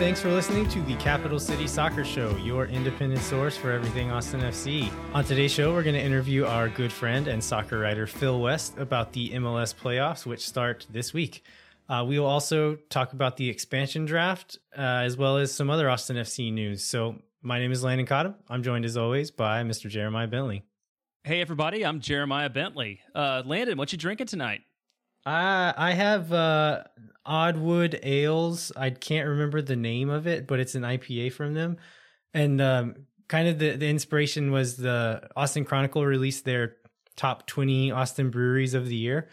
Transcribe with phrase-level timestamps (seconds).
[0.00, 4.40] thanks for listening to the Capital City Soccer Show, your independent source for everything Austin
[4.40, 4.90] FC.
[5.12, 8.78] On today's show, we're going to interview our good friend and soccer writer Phil West
[8.78, 11.44] about the MLS playoffs, which start this week.
[11.86, 15.90] Uh, we will also talk about the expansion draft, uh, as well as some other
[15.90, 16.82] Austin FC news.
[16.82, 18.34] So, my name is Landon Cotta.
[18.48, 19.90] I'm joined as always by Mr.
[19.90, 20.64] Jeremiah Bentley.
[21.24, 23.00] Hey, everybody, I'm Jeremiah Bentley.
[23.14, 24.62] Uh, Landon, what you drinking tonight?
[25.26, 26.84] I I have uh,
[27.26, 28.72] Oddwood Ales.
[28.76, 31.76] I can't remember the name of it, but it's an IPA from them.
[32.34, 32.94] And um,
[33.28, 36.76] kind of the, the inspiration was the Austin Chronicle released their
[37.16, 39.28] top 20 Austin breweries of the year.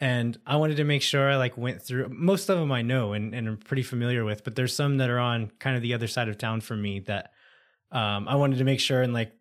[0.00, 3.12] And I wanted to make sure I like went through most of them I know
[3.12, 5.92] and, and I'm pretty familiar with, but there's some that are on kind of the
[5.92, 7.32] other side of town for me that
[7.92, 9.32] um, I wanted to make sure and like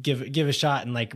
[0.00, 1.14] give give a shot and like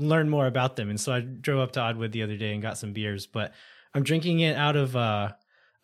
[0.00, 0.90] learn more about them.
[0.90, 3.52] And so I drove up to Oddwood the other day and got some beers, but
[3.94, 5.32] I'm drinking it out of uh,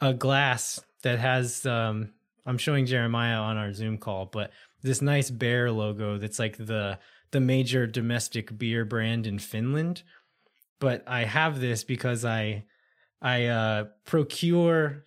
[0.00, 2.12] a glass that has um,
[2.46, 6.98] I'm showing Jeremiah on our Zoom call, but this nice bear logo that's like the
[7.32, 10.02] the major domestic beer brand in Finland.
[10.78, 12.64] But I have this because I
[13.20, 15.04] I uh, procure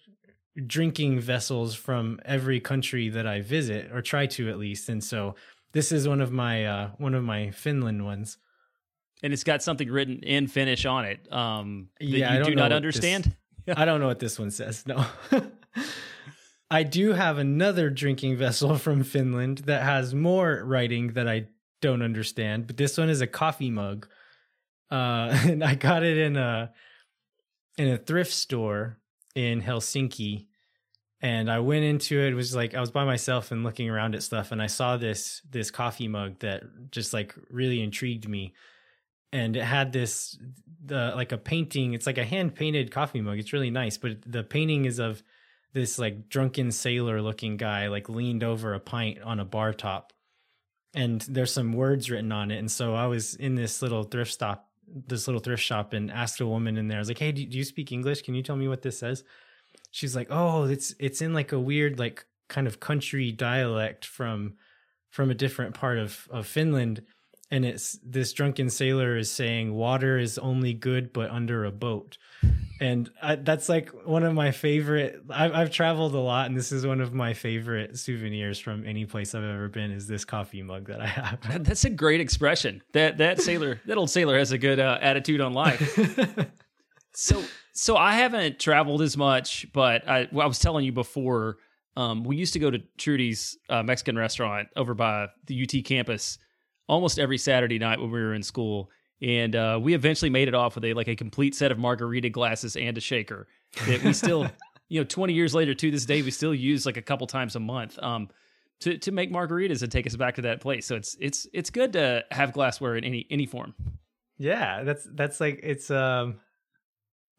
[0.67, 5.35] drinking vessels from every country that I visit or try to at least, and so
[5.71, 8.37] this is one of my uh, one of my Finland ones.
[9.21, 12.71] And it's got something written in Finnish on it um, that yeah, you do not
[12.71, 13.35] understand.
[13.65, 14.85] This, I don't know what this one says.
[14.87, 15.05] No.
[16.71, 21.47] I do have another drinking vessel from Finland that has more writing that I
[21.81, 24.07] don't understand, but this one is a coffee mug.
[24.91, 26.71] Uh, and I got it in a
[27.77, 28.99] in a thrift store
[29.35, 30.47] in Helsinki.
[31.21, 34.15] And I went into it, it was like I was by myself and looking around
[34.15, 38.53] at stuff and I saw this this coffee mug that just like really intrigued me.
[39.31, 40.37] And it had this
[40.83, 43.37] the like a painting, it's like a hand painted coffee mug.
[43.37, 45.21] It's really nice, but the painting is of
[45.73, 50.13] this like drunken sailor looking guy like leaned over a pint on a bar top
[50.93, 54.31] and there's some words written on it and so i was in this little thrift
[54.31, 57.31] stop this little thrift shop and asked a woman in there i was like hey
[57.31, 59.23] do, do you speak english can you tell me what this says
[59.91, 64.55] she's like oh it's it's in like a weird like kind of country dialect from
[65.09, 67.03] from a different part of of finland
[67.51, 72.17] and it's this drunken sailor is saying water is only good but under a boat.
[72.81, 76.71] And I, that's like one of my favorite I've, I've traveled a lot and this
[76.71, 80.61] is one of my favorite souvenirs from any place i've ever been is this coffee
[80.61, 81.63] mug that i have.
[81.65, 82.81] That's a great expression.
[82.93, 85.99] That that sailor that old sailor has a good uh, attitude on life.
[87.11, 87.43] So
[87.73, 91.57] so i haven't traveled as much but i, well, I was telling you before
[91.97, 96.37] um, we used to go to trudy's uh, mexican restaurant over by the ut campus
[96.89, 98.89] almost every saturday night when we were in school.
[99.21, 102.29] And uh, we eventually made it off with a like a complete set of margarita
[102.29, 103.47] glasses and a shaker
[103.85, 104.49] that we still
[104.89, 107.55] you know 20 years later to this day we still use like a couple times
[107.57, 108.29] a month um
[108.79, 110.85] to to make margaritas and take us back to that place.
[110.85, 113.75] So it's it's it's good to have glassware in any any form.
[114.37, 116.39] Yeah that's that's like it's um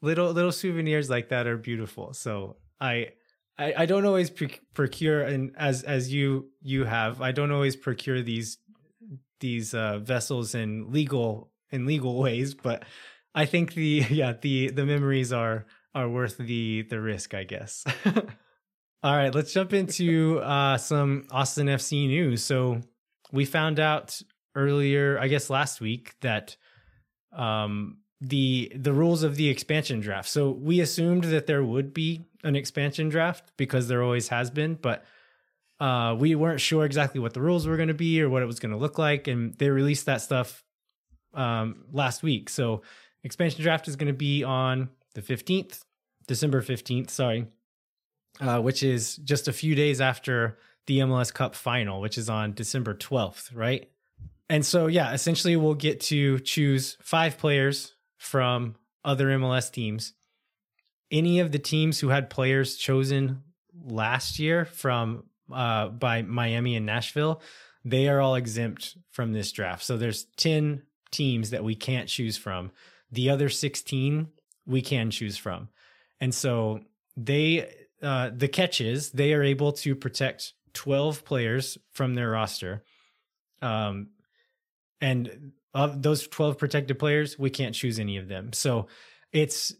[0.02, 2.12] little little souvenirs like that are beautiful.
[2.12, 3.08] So i
[3.58, 4.30] i, I don't always
[4.74, 8.58] procure and as as you you have i don't always procure these
[9.40, 12.84] these uh, vessels in legal in legal ways, but
[13.34, 17.84] I think the yeah the the memories are are worth the the risk, I guess.
[19.02, 22.44] All right, let's jump into uh, some Austin FC news.
[22.44, 22.80] So
[23.32, 24.20] we found out
[24.54, 26.56] earlier, I guess last week, that
[27.32, 30.28] um, the the rules of the expansion draft.
[30.28, 34.74] So we assumed that there would be an expansion draft because there always has been,
[34.74, 35.04] but
[35.80, 38.46] uh, we weren't sure exactly what the rules were going to be or what it
[38.46, 39.26] was going to look like.
[39.26, 40.62] And they released that stuff
[41.32, 42.50] um, last week.
[42.50, 42.82] So
[43.24, 45.80] expansion draft is going to be on the 15th,
[46.26, 47.46] December 15th, sorry,
[48.40, 52.52] uh, which is just a few days after the MLS Cup final, which is on
[52.52, 53.90] December 12th, right?
[54.50, 58.74] And so, yeah, essentially we'll get to choose five players from
[59.04, 60.12] other MLS teams.
[61.10, 63.42] Any of the teams who had players chosen
[63.84, 67.40] last year from uh, by Miami and Nashville,
[67.84, 69.84] they are all exempt from this draft.
[69.84, 72.70] So there's 10 teams that we can't choose from.
[73.10, 74.28] The other 16
[74.66, 75.68] we can choose from.
[76.20, 76.80] And so
[77.16, 82.82] they uh, the catch is they are able to protect 12 players from their roster.
[83.60, 84.08] Um,
[85.00, 88.52] and of those 12 protected players, we can't choose any of them.
[88.52, 88.86] So
[89.32, 89.74] it's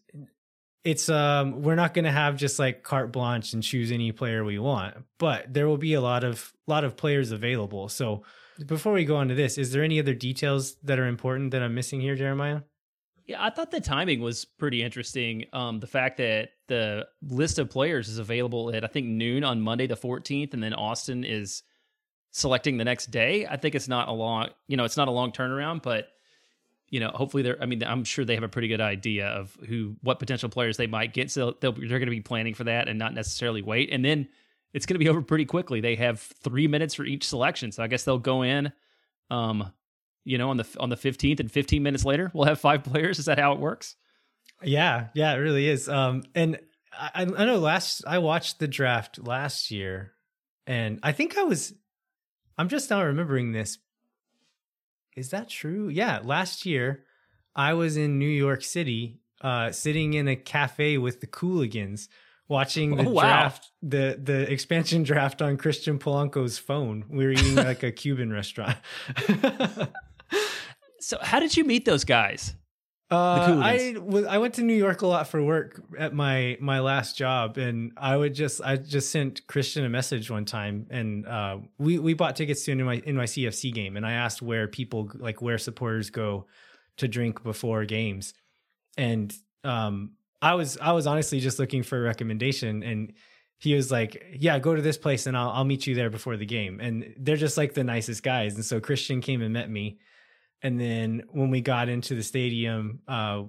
[0.84, 4.44] it's um we're not going to have just like carte blanche and choose any player
[4.44, 7.88] we want, but there will be a lot of lot of players available.
[7.88, 8.22] So
[8.66, 11.62] before we go on to this, is there any other details that are important that
[11.62, 12.62] I'm missing here, Jeremiah?
[13.26, 15.46] Yeah, I thought the timing was pretty interesting.
[15.52, 19.60] Um, the fact that the list of players is available at I think noon on
[19.60, 21.62] Monday the 14th, and then Austin is
[22.32, 23.46] selecting the next day.
[23.46, 26.08] I think it's not a long, you know, it's not a long turnaround, but
[26.90, 27.60] you know, hopefully they're.
[27.62, 30.76] I mean, I'm sure they have a pretty good idea of who, what potential players
[30.76, 31.31] they might get.
[31.31, 33.90] So they'll, they're going to be planning for that and not necessarily wait.
[33.92, 34.28] And then
[34.72, 35.81] it's going to be over pretty quickly.
[35.81, 38.72] They have three minutes for each selection, so I guess they'll go in.
[39.31, 39.72] Um,
[40.25, 43.19] you know, on the on the 15th and 15 minutes later, we'll have five players.
[43.19, 43.96] Is that how it works?
[44.62, 45.88] Yeah, yeah, it really is.
[45.88, 46.58] Um, and
[46.92, 50.12] I, I know last I watched the draft last year,
[50.66, 51.72] and I think I was.
[52.58, 53.78] I'm just now remembering this.
[55.16, 55.88] Is that true?
[55.88, 57.04] Yeah, last year
[57.54, 62.08] I was in New York City, uh, sitting in a cafe with the Cooligans,
[62.48, 63.22] watching the Oh, wow.
[63.22, 67.04] draft, the the expansion draft on Christian Polanco's phone.
[67.08, 68.78] We were eating like a Cuban restaurant.
[71.02, 72.54] So how did you meet those guys?
[73.10, 76.78] Uh, I was I went to New York a lot for work at my my
[76.78, 81.26] last job, and I would just I just sent Christian a message one time, and
[81.26, 85.42] uh, we we bought tickets to my NYCFC game, and I asked where people like
[85.42, 86.46] where supporters go
[86.98, 88.32] to drink before games,
[88.96, 89.34] and
[89.64, 93.12] um, I was I was honestly just looking for a recommendation, and
[93.58, 96.36] he was like, "Yeah, go to this place, and I'll I'll meet you there before
[96.36, 99.68] the game," and they're just like the nicest guys, and so Christian came and met
[99.68, 99.98] me.
[100.62, 103.44] And then when we got into the stadium, uh,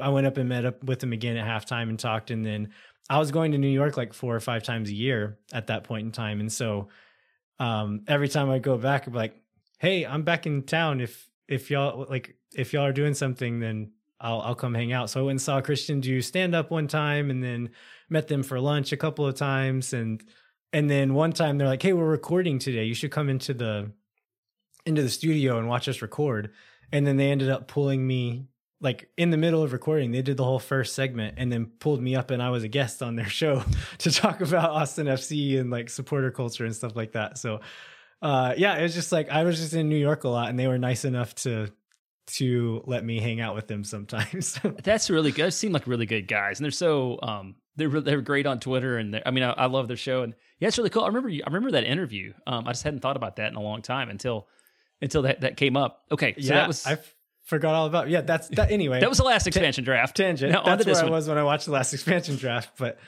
[0.00, 2.30] I went up and met up with him again at halftime and talked.
[2.30, 2.70] And then
[3.10, 5.84] I was going to New York like four or five times a year at that
[5.84, 6.40] point in time.
[6.40, 6.88] And so
[7.58, 9.36] um, every time I go back, I'm like,
[9.78, 11.00] "Hey, I'm back in town.
[11.00, 15.10] If if y'all like if y'all are doing something, then I'll I'll come hang out."
[15.10, 17.70] So I went and saw Christian do stand up one time, and then
[18.08, 20.22] met them for lunch a couple of times, and
[20.72, 22.84] and then one time they're like, "Hey, we're recording today.
[22.84, 23.92] You should come into the
[24.86, 26.50] into the studio and watch us record."
[26.92, 28.46] And then they ended up pulling me
[28.80, 30.10] like in the middle of recording.
[30.10, 32.68] They did the whole first segment and then pulled me up, and I was a
[32.68, 33.62] guest on their show
[33.98, 37.38] to talk about Austin FC and like supporter culture and stuff like that.
[37.38, 37.60] So,
[38.20, 40.58] uh, yeah, it was just like I was just in New York a lot, and
[40.58, 41.68] they were nice enough to
[42.24, 44.58] to let me hang out with them sometimes.
[44.84, 45.46] That's really good.
[45.46, 48.60] They seem like really good guys, and they're so um they're re- they're great on
[48.60, 51.04] Twitter, and I mean I, I love their show, and yeah, it's really cool.
[51.04, 52.32] I remember you- I remember that interview.
[52.46, 54.48] Um, I just hadn't thought about that in a long time until
[55.02, 56.04] until that that came up.
[56.10, 57.14] Okay, so yeah, that was I f-
[57.44, 58.08] forgot all about.
[58.08, 58.70] Yeah, that's that.
[58.70, 60.16] Anyway, that was the last expansion draft.
[60.16, 60.52] tangent.
[60.52, 62.70] Now, That's where I was when I watched the last expansion draft.
[62.78, 62.98] But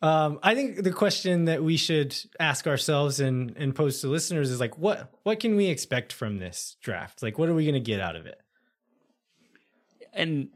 [0.00, 4.50] um, I think the question that we should ask ourselves and and pose to listeners
[4.50, 7.22] is like, what what can we expect from this draft?
[7.22, 8.40] Like, what are we going to get out of it?
[10.12, 10.48] and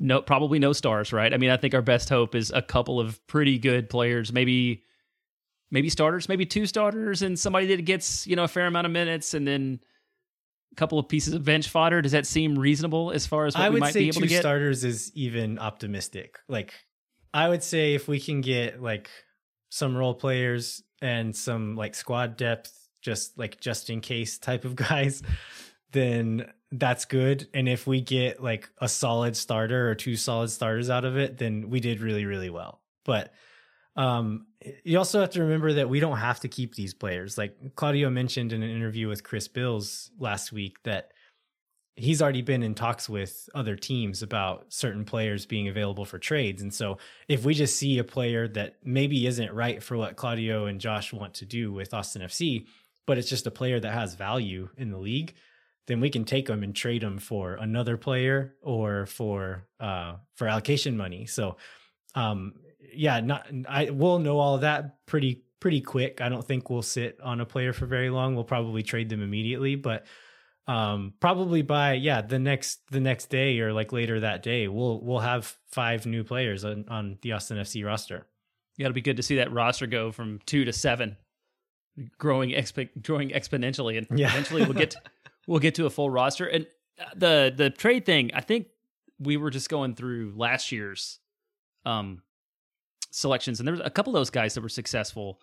[0.00, 2.98] no probably no stars right i mean i think our best hope is a couple
[2.98, 4.82] of pretty good players maybe
[5.70, 8.92] maybe starters maybe two starters and somebody that gets you know a fair amount of
[8.92, 9.80] minutes and then
[10.72, 13.64] a couple of pieces of bench fodder does that seem reasonable as far as what
[13.64, 16.38] I we would might say be able two to get starters is even optimistic.
[16.48, 16.74] Like,
[17.32, 19.10] I would say if we can get like
[19.70, 24.76] some role players and some like squad depth, just like just in case type of
[24.88, 25.22] guys,
[25.92, 27.48] then that's good.
[27.54, 31.38] And if we get like a solid starter or two solid starters out of it,
[31.38, 32.82] then we did really, really well.
[33.04, 33.32] But
[33.98, 34.46] um,
[34.84, 37.36] you also have to remember that we don't have to keep these players.
[37.36, 41.10] Like Claudio mentioned in an interview with Chris Bills last week that
[41.96, 46.62] he's already been in talks with other teams about certain players being available for trades.
[46.62, 50.66] And so if we just see a player that maybe isn't right for what Claudio
[50.66, 52.66] and Josh want to do with Austin FC,
[53.04, 55.34] but it's just a player that has value in the league,
[55.88, 60.46] then we can take them and trade them for another player or for uh for
[60.46, 61.26] allocation money.
[61.26, 61.56] So
[62.14, 62.52] um
[62.94, 66.20] yeah, not I will know all of that pretty pretty quick.
[66.20, 68.34] I don't think we'll sit on a player for very long.
[68.34, 70.06] We'll probably trade them immediately, but
[70.66, 75.00] um probably by yeah the next the next day or like later that day we'll
[75.02, 78.26] we'll have five new players on, on the austin fc roster
[78.76, 81.16] yeah it'll be good to see that roster go from two to seven
[82.18, 84.28] growing exp- growing exponentially and Yeah.
[84.28, 84.94] eventually we'll get
[85.46, 86.66] we'll get to a full roster and
[87.00, 88.66] uh, the the trade thing i think
[89.18, 91.18] we were just going through last year's
[91.86, 92.20] um
[93.10, 95.40] selections and there was a couple of those guys that were successful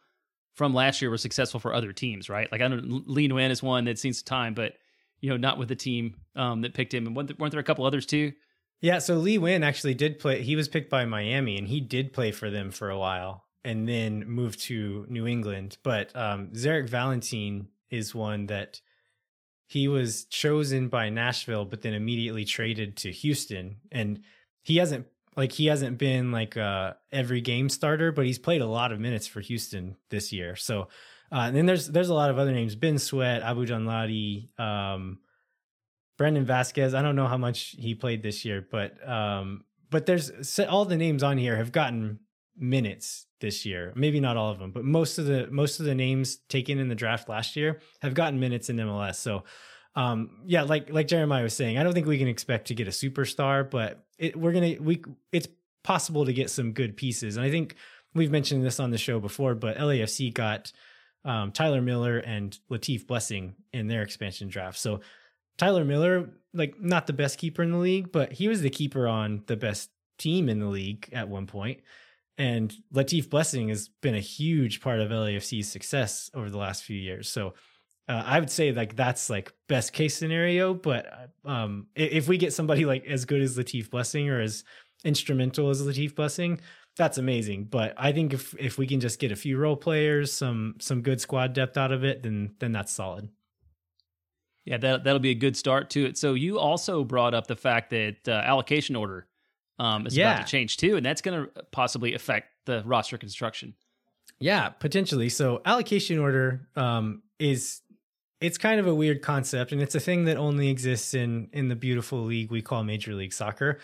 [0.53, 2.51] from last year were successful for other teams right?
[2.51, 4.73] Like i know lee nguyen is one that's seen some time but
[5.19, 7.07] you know not with the team um that picked him.
[7.07, 8.33] And weren't there, weren't there a couple others too?
[8.81, 12.13] Yeah so lee nguyen actually did play he was picked by miami and he did
[12.13, 15.77] play for them for a while and then moved to new england.
[15.83, 18.81] But um zarek valentin is one that
[19.67, 23.77] he was chosen by nashville but then immediately traded to houston.
[23.91, 24.21] And
[24.61, 28.67] he hasn't like he hasn't been like uh every game starter but he's played a
[28.67, 30.87] lot of minutes for houston this year so
[31.31, 35.19] uh, and then there's there's a lot of other names ben sweat abu danladi um
[36.17, 36.93] Brandon Vazquez.
[36.93, 40.97] I don't know how much he played this year, but um, but there's all the
[40.97, 42.19] names on here have gotten
[42.57, 43.91] minutes this year.
[43.95, 46.87] Maybe not all of them, but most of the most of the names taken in
[46.87, 49.15] the draft last year have gotten minutes in MLS.
[49.15, 49.43] So
[49.95, 52.87] um yeah, like like Jeremiah was saying, I don't think we can expect to get
[52.87, 55.47] a superstar, but it, we're to we it's
[55.83, 57.37] possible to get some good pieces.
[57.37, 57.75] And I think
[58.13, 60.71] we've mentioned this on the show before, but LAFC got
[61.23, 64.79] um, Tyler Miller and Latif Blessing in their expansion draft.
[64.79, 65.01] So
[65.57, 69.07] Tyler Miller, like not the best keeper in the league, but he was the keeper
[69.07, 71.81] on the best team in the league at one point.
[72.37, 76.97] And Latif Blessing has been a huge part of LAFC's success over the last few
[76.97, 77.29] years.
[77.29, 77.53] So
[78.07, 80.73] uh, I would say like that's like best case scenario.
[80.73, 84.63] But um, if we get somebody like as good as Latif Blessing or as
[85.03, 86.59] instrumental as Latif Blessing,
[86.97, 87.65] that's amazing.
[87.65, 91.01] But I think if if we can just get a few role players, some some
[91.01, 93.29] good squad depth out of it, then then that's solid.
[94.65, 96.17] Yeah, that that'll be a good start to it.
[96.17, 99.27] So you also brought up the fact that uh, allocation order
[99.77, 100.33] um, is yeah.
[100.33, 103.75] about to change too, and that's going to possibly affect the roster construction.
[104.39, 105.29] Yeah, potentially.
[105.29, 107.81] So allocation order um, is
[108.41, 111.67] it's kind of a weird concept, and it's a thing that only exists in in
[111.69, 113.79] the beautiful league we call Major League Soccer.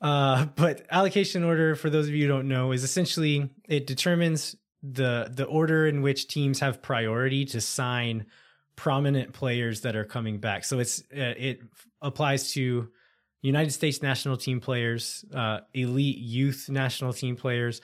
[0.00, 4.56] Uh, but allocation order, for those of you who don't know, is essentially it determines
[4.82, 8.26] the the order in which teams have priority to sign
[8.76, 10.64] prominent players that are coming back.
[10.64, 11.60] So it's uh, it
[12.00, 12.88] applies to
[13.42, 17.80] United States national team players, uh, elite youth national team players,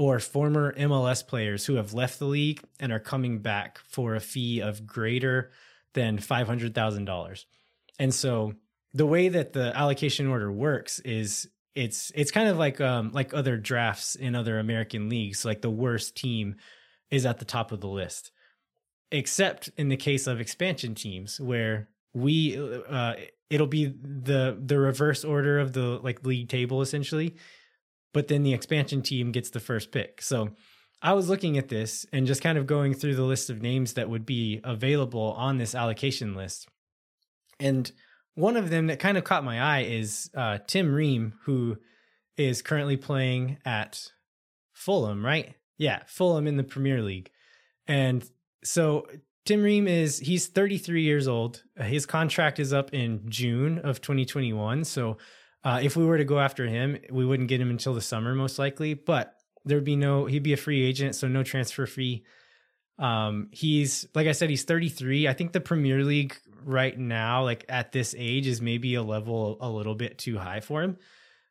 [0.00, 4.20] or former MLS players who have left the league and are coming back for a
[4.20, 5.50] fee of greater
[5.92, 7.44] than $500,000.
[7.98, 8.54] And so
[8.94, 13.34] the way that the allocation order works is it's it's kind of like um like
[13.34, 16.56] other drafts in other American leagues like the worst team
[17.10, 18.32] is at the top of the list
[19.12, 23.14] except in the case of expansion teams where we uh
[23.50, 27.36] it'll be the the reverse order of the like league table essentially
[28.12, 30.50] but then the expansion team gets the first pick so
[31.02, 33.94] i was looking at this and just kind of going through the list of names
[33.94, 36.68] that would be available on this allocation list
[37.58, 37.92] and
[38.34, 41.76] one of them that kind of caught my eye is uh, tim ream who
[42.36, 44.10] is currently playing at
[44.72, 47.30] fulham right yeah fulham in the premier league
[47.86, 48.28] and
[48.62, 49.06] so
[49.46, 51.62] Tim Ream is he's 33 years old.
[51.76, 54.84] His contract is up in June of 2021.
[54.84, 55.16] So
[55.64, 58.34] uh, if we were to go after him, we wouldn't get him until the summer
[58.34, 58.94] most likely.
[58.94, 62.24] But there'd be no he'd be a free agent, so no transfer fee.
[62.98, 65.28] Um, he's like I said, he's 33.
[65.28, 69.58] I think the Premier League right now, like at this age, is maybe a level
[69.60, 70.96] a little bit too high for him.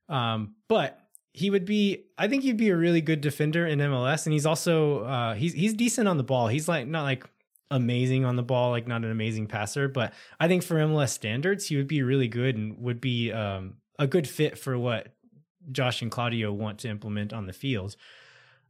[0.08, 1.00] Um, but
[1.34, 4.46] he would be I think he'd be a really good defender in MLS and he's
[4.46, 6.48] also uh he's he's decent on the ball.
[6.48, 7.24] He's like not like
[7.72, 11.68] amazing on the ball, like not an amazing passer, but I think for MLS standards,
[11.68, 15.14] he would be really good and would be um a good fit for what
[15.72, 17.96] Josh and Claudio want to implement on the field.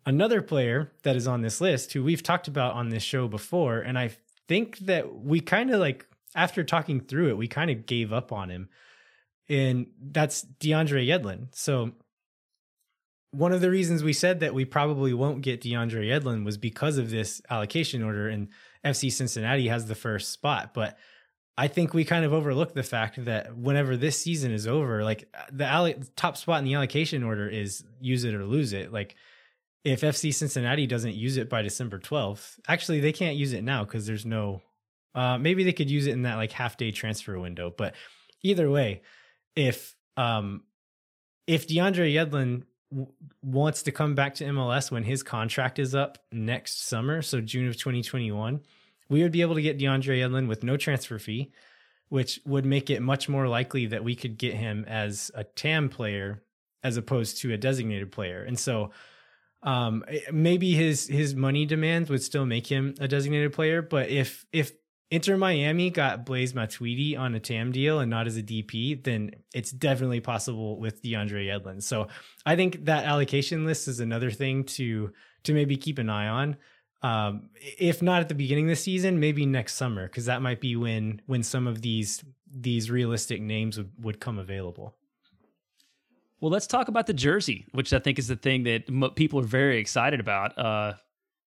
[0.06, 3.80] Another player that is on this list who we've talked about on this show before
[3.80, 4.12] and I
[4.48, 8.32] think that we kind of like after talking through it, we kind of gave up
[8.32, 8.70] on him.
[9.48, 11.48] And that's DeAndre Yedlin.
[11.52, 11.94] So
[13.32, 16.98] one of the reasons we said that we probably won't get DeAndre Yedlin was because
[16.98, 18.50] of this allocation order, and
[18.84, 20.74] FC Cincinnati has the first spot.
[20.74, 20.98] But
[21.60, 25.30] I think we kind of overlook the fact that whenever this season is over, like
[25.52, 28.94] the allo- top spot in the allocation order is use it or lose it.
[28.94, 29.18] Like
[29.84, 33.84] if FC Cincinnati doesn't use it by December 12th, actually they can't use it now
[33.84, 34.62] because there's no.
[35.14, 37.94] Uh, maybe they could use it in that like half day transfer window, but
[38.42, 39.02] either way,
[39.58, 40.64] if um
[41.46, 42.64] if DeAndre Yedlin
[43.44, 47.68] wants to come back to MLS when his contract is up next summer, so June
[47.68, 48.62] of 2021,
[49.10, 51.52] we would be able to get DeAndre Yedlin with no transfer fee,
[52.10, 55.90] which would make it much more likely that we could get him as a TAM
[55.90, 56.44] player
[56.84, 58.44] as opposed to a designated player.
[58.44, 58.92] And so
[59.64, 64.46] um, maybe his his money demands would still make him a designated player, but if
[64.54, 64.72] if
[65.12, 69.32] Inter Miami got Blaise Matuidi on a TAM deal and not as a DP, then
[69.56, 71.82] it's definitely possible with DeAndre Yedlin.
[71.82, 72.10] So
[72.46, 75.12] I think that allocation list is another thing to
[75.44, 76.58] to maybe keep an eye on.
[77.02, 80.60] Um, if not at the beginning of the season, maybe next summer, because that might
[80.60, 84.96] be when when some of these these realistic names would, would come available.
[86.42, 89.44] Well, let's talk about the jersey, which I think is the thing that people are
[89.44, 90.58] very excited about.
[90.58, 90.94] Uh,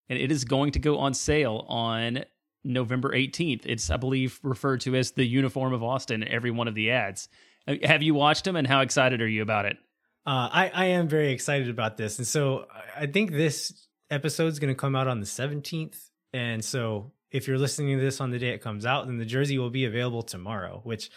[0.09, 2.25] and it is going to go on sale on
[2.65, 3.63] November 18th.
[3.65, 6.91] It's, I believe, referred to as the uniform of Austin in every one of the
[6.91, 7.29] ads.
[7.67, 9.79] Uh, have you watched them and how excited are you about it?
[10.27, 12.19] Uh, I, I am very excited about this.
[12.19, 16.11] And so I think this episode is going to come out on the 17th.
[16.33, 19.25] And so if you're listening to this on the day it comes out, then the
[19.25, 21.11] jersey will be available tomorrow, which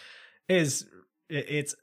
[0.48, 0.88] is
[1.30, 1.76] it's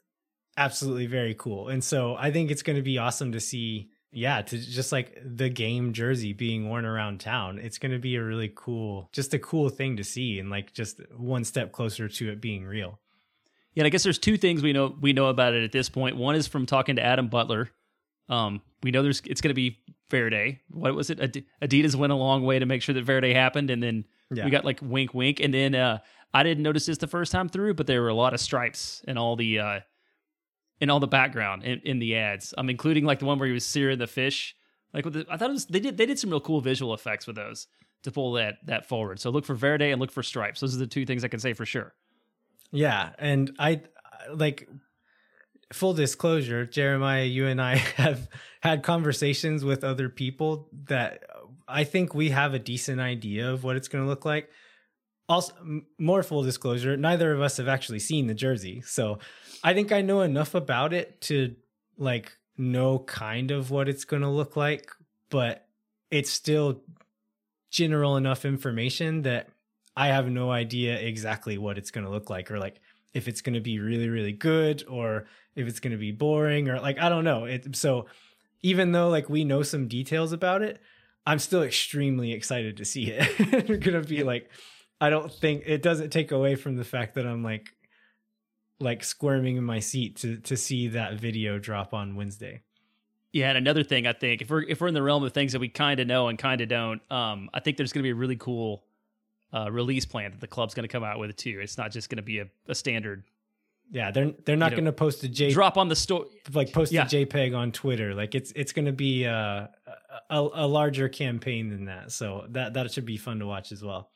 [0.57, 1.69] absolutely very cool.
[1.69, 5.17] And so I think it's going to be awesome to see yeah, to just like
[5.25, 7.57] the game jersey being worn around town.
[7.57, 10.71] It's going to be a really cool just a cool thing to see and like
[10.71, 12.99] just one step closer to it being real.
[13.73, 16.15] Yeah, I guess there's two things we know we know about it at this point.
[16.15, 17.71] One is from talking to Adam Butler.
[18.29, 20.59] Um, we know there's it's going to be Verde.
[20.69, 21.19] What was it?
[21.61, 24.45] Adidas went a long way to make sure that Verde happened, and then yeah.
[24.45, 25.99] we got like wink, wink, and then uh,
[26.33, 29.03] I didn't notice this the first time through, but there were a lot of stripes
[29.07, 29.79] and all the uh,
[30.79, 32.53] in all the background in, in the ads.
[32.57, 34.55] I'm um, including like the one where he was searing the fish.
[34.93, 36.93] Like with the, I thought it was they did they did some real cool visual
[36.93, 37.67] effects with those
[38.03, 39.19] to pull that that forward.
[39.19, 40.59] So look for Verde and look for stripes.
[40.59, 41.93] Those are the two things I can say for sure.
[42.71, 43.81] Yeah, and I
[44.33, 44.67] like
[45.73, 48.29] full disclosure, Jeremiah, you and I have
[48.61, 51.23] had conversations with other people that
[51.67, 54.49] I think we have a decent idea of what it's going to look like.
[55.29, 55.53] Also,
[55.97, 58.81] more full disclosure, neither of us have actually seen the jersey.
[58.81, 59.19] So
[59.63, 61.55] I think I know enough about it to
[61.97, 64.91] like know kind of what it's going to look like,
[65.29, 65.65] but
[66.11, 66.81] it's still
[67.71, 69.49] general enough information that
[69.95, 72.79] I have no idea exactly what it's going to look like or like
[73.13, 75.25] if it's going to be really really good or
[75.55, 77.45] if it's going to be boring or like I don't know.
[77.45, 78.07] It so
[78.61, 80.81] even though like we know some details about it,
[81.25, 83.27] I'm still extremely excited to see it.
[83.39, 84.49] it's going to be like
[84.99, 87.69] I don't think it doesn't take away from the fact that I'm like
[88.79, 92.61] like squirming in my seat to to see that video drop on Wednesday.
[93.31, 95.53] Yeah, and another thing I think if we're if we're in the realm of things
[95.53, 98.07] that we kind of know and kind of don't, um, I think there's going to
[98.07, 98.83] be a really cool
[99.51, 101.59] uh, release plan that the club's going to come out with too.
[101.61, 103.23] It's not just going to be a, a standard.
[103.91, 106.91] Yeah, they're they're not going to post a J drop on the store like post
[106.91, 107.03] yeah.
[107.03, 108.15] a JPEG on Twitter.
[108.15, 109.69] Like it's it's going to be a,
[110.29, 112.11] a a larger campaign than that.
[112.11, 114.09] So that that should be fun to watch as well.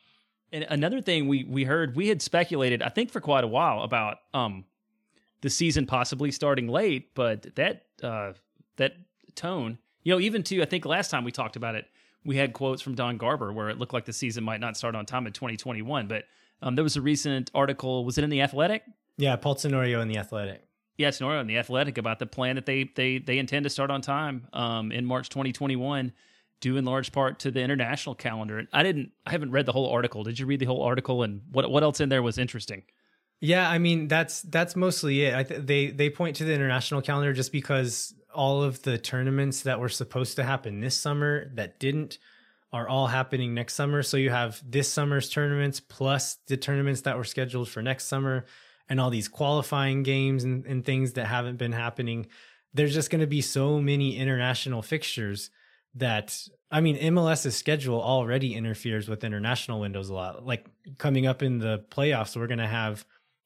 [0.51, 3.83] And another thing we we heard we had speculated I think for quite a while
[3.83, 4.65] about um
[5.41, 8.33] the season possibly starting late, but that uh
[8.77, 8.93] that
[9.35, 11.85] tone, you know, even to I think last time we talked about it,
[12.25, 14.95] we had quotes from Don Garber where it looked like the season might not start
[14.95, 16.07] on time in 2021.
[16.07, 16.23] But
[16.61, 18.03] um, there was a recent article.
[18.05, 18.83] Was it in the Athletic?
[19.17, 20.61] Yeah, Paul Tenorio in the Athletic.
[20.97, 23.91] Yeah, Tenorio in the Athletic about the plan that they they they intend to start
[23.91, 26.11] on time um, in March 2021
[26.59, 28.57] due in large part to the international calendar.
[28.57, 30.23] And I didn't, I haven't read the whole article.
[30.23, 31.23] Did you read the whole article?
[31.23, 32.83] And what what else in there was interesting?
[33.39, 35.47] Yeah, I mean that's that's mostly it.
[35.47, 39.79] Th- they they point to the international calendar just because all of the tournaments that
[39.79, 42.19] were supposed to happen this summer that didn't
[42.73, 44.03] are all happening next summer.
[44.03, 48.45] So you have this summer's tournaments plus the tournaments that were scheduled for next summer
[48.89, 52.27] and all these qualifying games and, and things that haven't been happening.
[52.73, 55.49] There's just going to be so many international fixtures
[55.95, 60.45] that I mean MLS's schedule already interferes with international windows a lot.
[60.45, 60.65] Like
[60.97, 63.05] coming up in the playoffs, we're going to have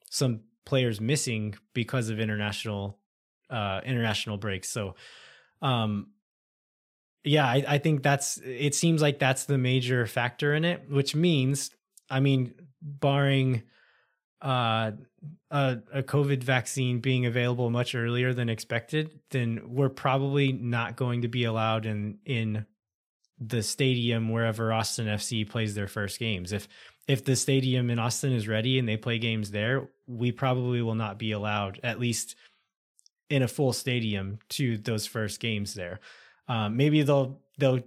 [0.10, 2.98] some players missing because of international
[3.50, 4.70] uh international breaks.
[4.70, 4.96] So
[5.62, 6.08] um
[7.24, 11.16] yeah, I, I think that's it seems like that's the major factor in it, which
[11.16, 11.72] means
[12.10, 13.64] I mean, barring
[14.42, 14.92] uh,
[15.52, 21.22] a, a COVID vaccine being available much earlier than expected, then we're probably not going
[21.22, 22.66] to be allowed in in
[23.40, 26.52] the stadium wherever Austin FC plays their first games.
[26.52, 26.68] If
[27.08, 30.96] if the stadium in Austin is ready and they play games there, we probably will
[30.96, 32.36] not be allowed at least
[33.30, 36.00] in a full stadium to those first games there.
[36.48, 37.82] Um, maybe they'll they'll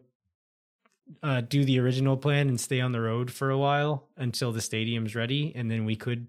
[1.22, 4.60] uh, do the original plan and stay on the road for a while until the
[4.60, 6.26] stadium's ready, and then we could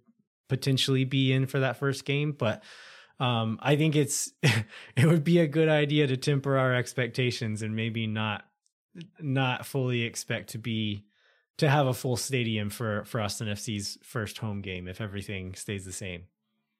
[0.48, 2.32] potentially be in for that first game.
[2.32, 2.64] But
[3.20, 7.76] um, I think it's it would be a good idea to temper our expectations and
[7.76, 8.46] maybe not
[9.20, 11.06] not fully expect to be
[11.58, 15.86] to have a full stadium for for Austin FC's first home game if everything stays
[15.86, 16.24] the same.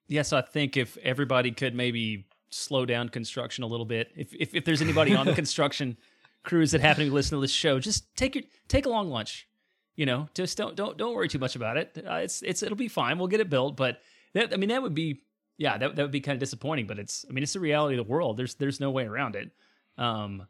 [0.08, 4.12] Yes, I think if everybody could maybe slow down construction a little bit.
[4.16, 5.96] If if, if there's anybody on the construction
[6.42, 9.48] crews that happen to listen to this show, just take your take a long lunch
[9.96, 12.04] you know, just don't don't don't worry too much about it.
[12.06, 13.18] Uh, it's it's it'll be fine.
[13.18, 13.76] We'll get it built.
[13.76, 14.00] But
[14.34, 15.22] that, I mean, that would be
[15.56, 16.86] yeah, that that would be kind of disappointing.
[16.86, 18.36] But it's I mean, it's the reality of the world.
[18.36, 19.50] There's there's no way around it.
[19.98, 20.46] Um,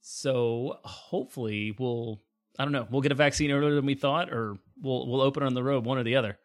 [0.00, 2.22] so hopefully we'll
[2.58, 5.42] I don't know we'll get a vaccine earlier than we thought, or we'll we'll open
[5.42, 6.38] on the road, one or the other.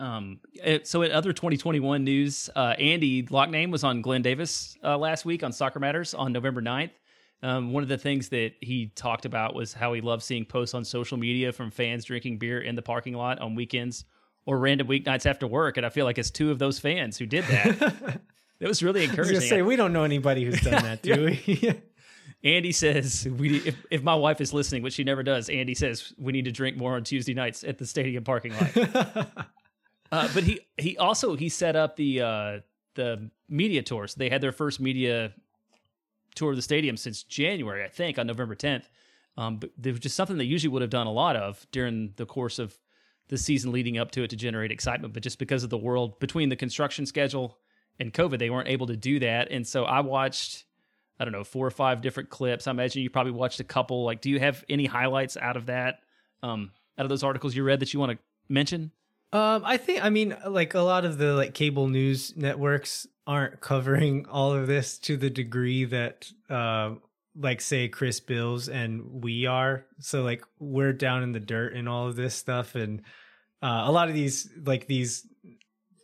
[0.00, 0.40] Um,
[0.82, 5.44] so in other 2021 news, uh, Andy Loughnane was on Glenn Davis uh, last week
[5.44, 6.90] on Soccer Matters on November 9th.
[7.42, 10.74] Um, one of the things that he talked about was how he loved seeing posts
[10.74, 14.04] on social media from fans drinking beer in the parking lot on weekends
[14.46, 15.76] or random weeknights after work.
[15.76, 18.20] And I feel like it's two of those fans who did that.
[18.60, 19.36] it was really encouraging.
[19.36, 21.82] I was say, we don't know anybody who's done that, do we?
[22.44, 26.12] Andy says we if, if my wife is listening, which she never does, Andy says
[26.18, 29.28] we need to drink more on Tuesday nights at the stadium parking lot.
[30.12, 32.60] Uh, but he he also he set up the uh,
[32.94, 34.14] the media tours.
[34.14, 35.32] They had their first media
[36.34, 38.84] tour of the stadium since January, I think, on November 10th.
[39.36, 42.12] Um, but there was just something they usually would have done a lot of during
[42.16, 42.78] the course of
[43.28, 45.14] the season leading up to it to generate excitement.
[45.14, 47.56] But just because of the world between the construction schedule
[47.98, 49.50] and COVID, they weren't able to do that.
[49.50, 50.64] And so I watched,
[51.18, 52.66] I don't know, four or five different clips.
[52.66, 54.04] I imagine you probably watched a couple.
[54.04, 56.00] Like, do you have any highlights out of that,
[56.42, 58.18] um, out of those articles you read that you want to
[58.50, 58.90] mention?
[59.32, 63.60] Um, I think I mean like a lot of the like cable news networks aren't
[63.60, 66.94] covering all of this to the degree that uh
[67.34, 69.86] like say Chris Bills and we are.
[70.00, 73.02] So like we're down in the dirt in all of this stuff and
[73.62, 75.26] uh, a lot of these like these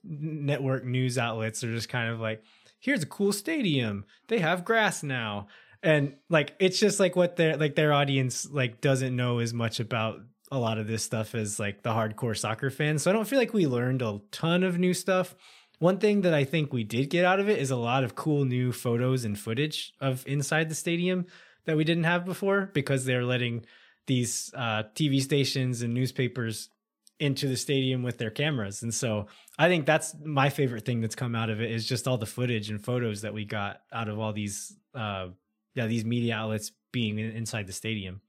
[0.04, 2.42] network news outlets are just kind of like
[2.80, 4.04] here's a cool stadium.
[4.28, 5.48] They have grass now.
[5.82, 9.80] And like it's just like what their like their audience like doesn't know as much
[9.80, 13.02] about a lot of this stuff as like the hardcore soccer fans.
[13.02, 15.34] So I don't feel like we learned a ton of new stuff.
[15.78, 18.14] One thing that I think we did get out of it is a lot of
[18.14, 21.26] cool new photos and footage of inside the stadium
[21.66, 23.64] that we didn't have before because they're letting
[24.06, 26.70] these uh, TV stations and newspapers
[27.20, 28.82] into the stadium with their cameras.
[28.82, 29.26] And so
[29.58, 32.26] I think that's my favorite thing that's come out of it is just all the
[32.26, 35.28] footage and photos that we got out of all these uh,
[35.74, 38.20] yeah these media outlets being inside the stadium.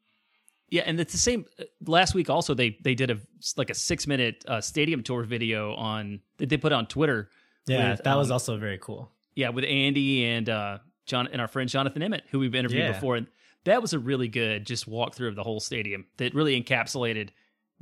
[0.72, 1.46] Yeah, and it's the same.
[1.60, 3.18] Uh, last week also they they did a
[3.58, 7.30] like a six minute uh, stadium tour video on that they put on Twitter.
[7.68, 9.12] Yeah, with, that was um, also very cool.
[9.36, 12.92] Yeah, with Andy and uh, John and our friend Jonathan Emmett, who we've interviewed yeah.
[12.92, 13.28] before, and
[13.66, 17.30] that was a really good just walkthrough of the whole stadium that really encapsulated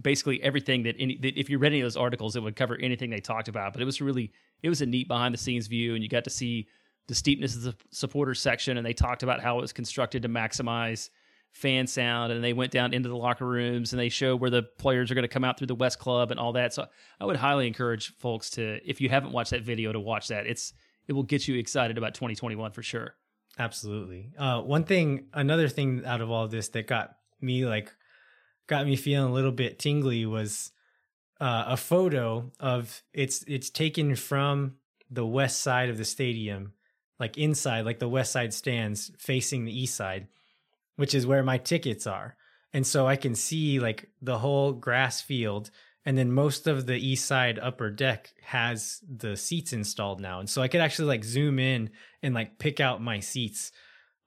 [0.01, 2.77] basically everything that, any, that if you read any of those articles, it would cover
[2.77, 3.73] anything they talked about.
[3.73, 4.31] But it was really
[4.63, 6.67] it was a neat behind the scenes view, and you got to see
[7.07, 10.29] the steepness of the supporters section, and they talked about how it was constructed to
[10.29, 11.09] maximize
[11.51, 14.63] fan sound and they went down into the locker rooms and they show where the
[14.63, 16.73] players are going to come out through the west club and all that.
[16.73, 16.85] So
[17.19, 20.45] i would highly encourage folks to if you haven't watched that video to watch that.
[20.45, 20.73] It's
[21.07, 23.15] it will get you excited about 2021 for sure.
[23.59, 24.31] Absolutely.
[24.37, 27.91] Uh, one thing another thing out of all this that got me like
[28.67, 30.71] got me feeling a little bit tingly was
[31.39, 34.75] uh, a photo of it's it's taken from
[35.09, 36.73] the west side of the stadium
[37.19, 40.27] like inside like the west side stands facing the east side
[40.97, 42.35] which is where my tickets are.
[42.73, 45.71] And so I can see like the whole grass field.
[46.05, 50.39] And then most of the east side upper deck has the seats installed now.
[50.39, 51.89] And so I could actually like zoom in
[52.21, 53.71] and like pick out my seats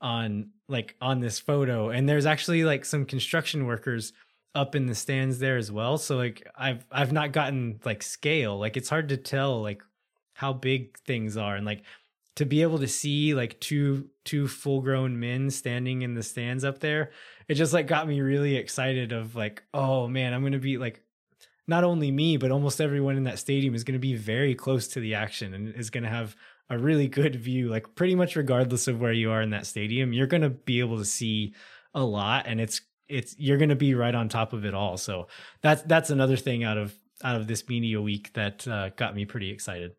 [0.00, 1.90] on like on this photo.
[1.90, 4.12] And there's actually like some construction workers
[4.54, 5.98] up in the stands there as well.
[5.98, 8.59] So like I've I've not gotten like scale.
[8.59, 9.83] Like it's hard to tell like
[10.35, 11.56] how big things are.
[11.56, 11.83] And like
[12.36, 16.64] to be able to see like two two full grown men standing in the stands
[16.64, 17.10] up there
[17.48, 21.02] it just like got me really excited of like oh man i'm gonna be like
[21.66, 25.00] not only me but almost everyone in that stadium is gonna be very close to
[25.00, 26.36] the action and is gonna have
[26.70, 30.12] a really good view like pretty much regardless of where you are in that stadium
[30.12, 31.52] you're gonna be able to see
[31.94, 34.96] a lot and it's it's you're gonna be right on top of it all.
[34.96, 35.26] So
[35.60, 39.26] that's that's another thing out of out of this media week that uh, got me
[39.26, 39.92] pretty excited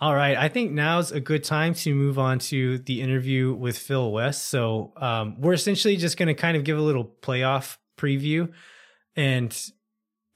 [0.00, 0.36] all right.
[0.36, 4.46] I think now's a good time to move on to the interview with Phil West.
[4.46, 8.50] So um, we're essentially just going to kind of give a little playoff preview.
[9.14, 9.56] And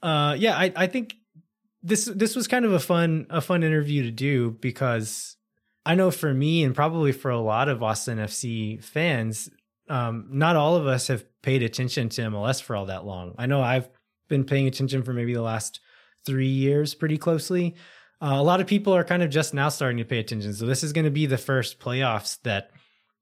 [0.03, 1.15] uh, yeah, I, I think
[1.81, 5.35] this this was kind of a fun a fun interview to do because
[5.83, 9.49] I know for me and probably for a lot of Austin FC fans,
[9.89, 13.33] um, not all of us have paid attention to MLS for all that long.
[13.37, 13.89] I know I've
[14.27, 15.79] been paying attention for maybe the last
[16.25, 17.75] three years pretty closely.
[18.21, 20.53] Uh, a lot of people are kind of just now starting to pay attention.
[20.53, 22.71] So this is going to be the first playoffs that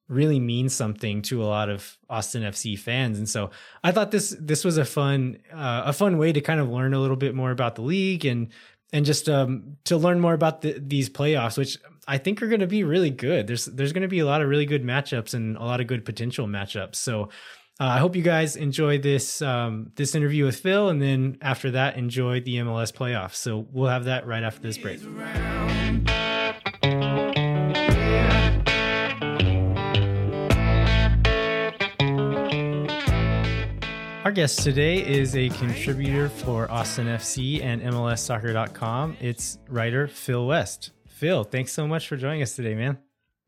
[0.08, 3.17] really means something to a lot of Austin FC fans.
[3.17, 3.51] And so
[3.84, 6.93] I thought this this was a fun uh, a fun way to kind of learn
[6.93, 8.49] a little bit more about the league and
[8.91, 12.60] and just um, to learn more about the, these playoffs, which I think are going
[12.60, 13.47] to be really good.
[13.47, 15.88] There's there's going to be a lot of really good matchups and a lot of
[15.88, 16.95] good potential matchups.
[16.95, 17.29] So
[17.84, 21.72] uh, I hope you guys enjoyed this um, this interview with Phil, and then after
[21.72, 23.36] that, enjoy the MLS playoffs.
[23.36, 25.02] So we'll have that right after this break.
[34.24, 39.17] Our guest today is a contributor for Austin FC and MLSsoccer.com.
[39.19, 40.91] It's writer Phil West.
[41.06, 43.00] Phil, thanks so much for joining us today, man.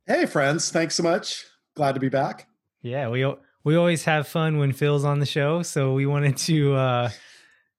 [0.05, 0.71] Hey, friends.
[0.71, 1.45] Thanks so much.
[1.77, 2.49] Glad to be back.
[2.81, 3.23] Yeah, we
[3.65, 7.09] we always have fun when Phil's on the show, so we wanted to uh,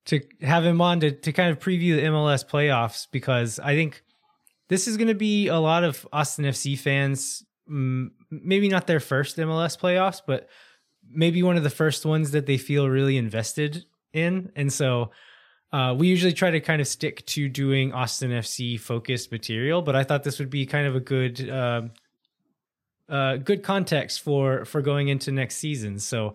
[0.07, 4.03] to have him on to to kind of preview the MLS playoffs because I think
[4.69, 7.45] this is going to be a lot of Austin FC fans.
[7.67, 10.49] Maybe not their first MLS playoffs, but
[11.09, 15.13] maybe one of the first ones that they feel really invested in, and so
[15.73, 19.95] uh, we usually try to kind of stick to doing Austin FC focused material, but
[19.95, 21.83] I thought this would be kind of a good uh,
[23.09, 25.99] uh, good context for for going into next season.
[25.99, 26.35] So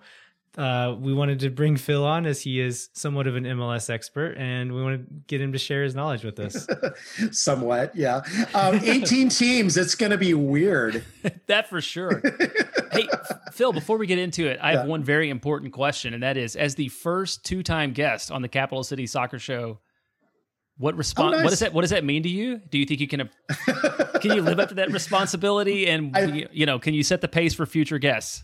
[0.58, 4.36] uh, we wanted to bring Phil on as he is somewhat of an MLS expert,
[4.38, 6.68] and we want to get him to share his knowledge with us.
[7.32, 8.22] somewhat, yeah.
[8.54, 9.78] Um, 18 teams.
[9.78, 11.06] It's going to be weird.
[11.48, 12.22] that for sure.
[12.92, 13.08] hey,
[13.54, 16.58] Phil, before we get into it, I have one very important question, and that is
[16.58, 19.80] as the first two time guest on the Capital City Soccer Show,
[20.82, 21.36] what response?
[21.36, 21.44] Oh, nice.
[21.44, 21.74] What does that?
[21.74, 22.58] What does that mean to you?
[22.70, 23.30] Do you think you can?
[24.20, 25.88] can you live up to that responsibility?
[25.88, 28.44] And I, you know, can you set the pace for future guests?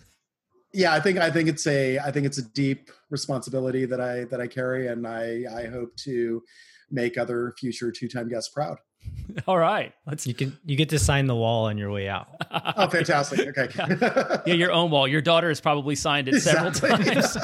[0.74, 4.26] yeah, I think I think it's a I think it's a deep responsibility that I
[4.26, 6.44] that I carry, and I I hope to
[6.92, 8.78] make other future two time guests proud.
[9.48, 10.28] All right, let's.
[10.28, 12.28] You can you get to sign the wall on your way out.
[12.52, 13.58] oh, fantastic!
[13.58, 14.42] Okay, yeah.
[14.46, 14.54] yeah.
[14.54, 15.08] your own wall.
[15.08, 16.74] Your daughter has probably signed it exactly.
[16.74, 17.38] several times.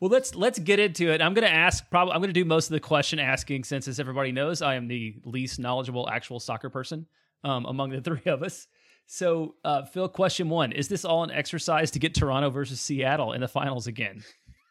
[0.00, 1.20] Well, let's let's get into it.
[1.20, 1.88] I'm going to ask.
[1.90, 4.74] Probably, I'm going to do most of the question asking since, as everybody knows, I
[4.74, 7.06] am the least knowledgeable actual soccer person
[7.44, 8.66] um, among the three of us.
[9.06, 13.32] So, uh, Phil, question one: Is this all an exercise to get Toronto versus Seattle
[13.32, 14.22] in the finals again?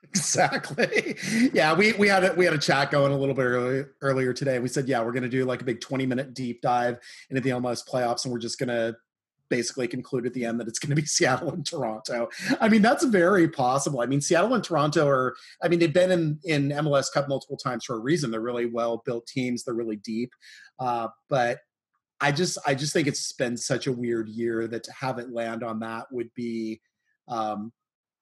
[0.04, 1.16] Exactly.
[1.54, 4.34] Yeah, we we had a, we had a chat going a little bit earlier, earlier
[4.34, 4.60] today.
[4.60, 7.42] We said, yeah, we're going to do like a big twenty minute deep dive into
[7.42, 8.96] the MLS playoffs, and we're just going to
[9.50, 12.30] basically conclude at the end that it's going to be Seattle and Toronto.
[12.60, 14.02] I mean, that's very possible.
[14.02, 15.36] I mean, Seattle and Toronto are.
[15.62, 18.32] I mean, they've been in in MLS Cup multiple times for a reason.
[18.32, 19.64] They're really well built teams.
[19.64, 20.32] They're really deep.
[20.80, 21.60] Uh, but
[22.20, 25.32] I just I just think it's been such a weird year that to have it
[25.32, 26.82] land on that would be
[27.28, 27.72] um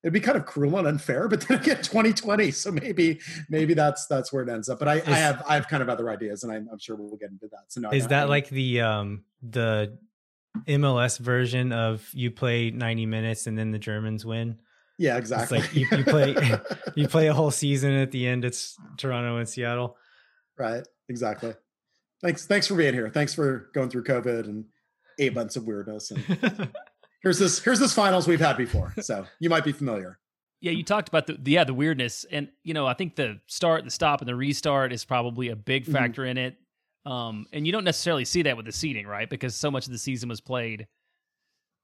[0.04, 2.52] it'd be kind of cruel and unfair, but then again 2020.
[2.52, 4.80] So maybe maybe that's that's where it ends up.
[4.80, 6.96] But I, is, I have I have kind of other ideas and I'm, I'm sure
[6.96, 7.66] we'll get into that.
[7.70, 9.98] So no, is that like the um the
[10.68, 14.60] MLS version of you play 90 minutes and then the Germans win?
[14.98, 15.60] Yeah, exactly.
[15.60, 16.36] It's like you, you play
[16.96, 19.98] you play a whole season at the end it's Toronto and Seattle.
[20.58, 20.84] Right.
[21.10, 21.54] Exactly
[22.26, 23.10] thanks thanks for being here.
[23.10, 24.66] Thanks for going through COVID and
[25.20, 26.12] eight months of weirdness.
[26.12, 26.72] And
[27.22, 30.20] here's this here's this finals we've had before, so you might be familiar.
[30.62, 33.40] Yeah, you talked about the, the yeah the weirdness, and you know I think the
[33.48, 35.94] start, the stop, and the restart is probably a big mm-hmm.
[35.94, 36.32] factor mm-hmm.
[36.32, 36.58] in it.
[37.06, 39.30] Um, and you don't necessarily see that with the seeding, right?
[39.30, 40.88] Because so much of the season was played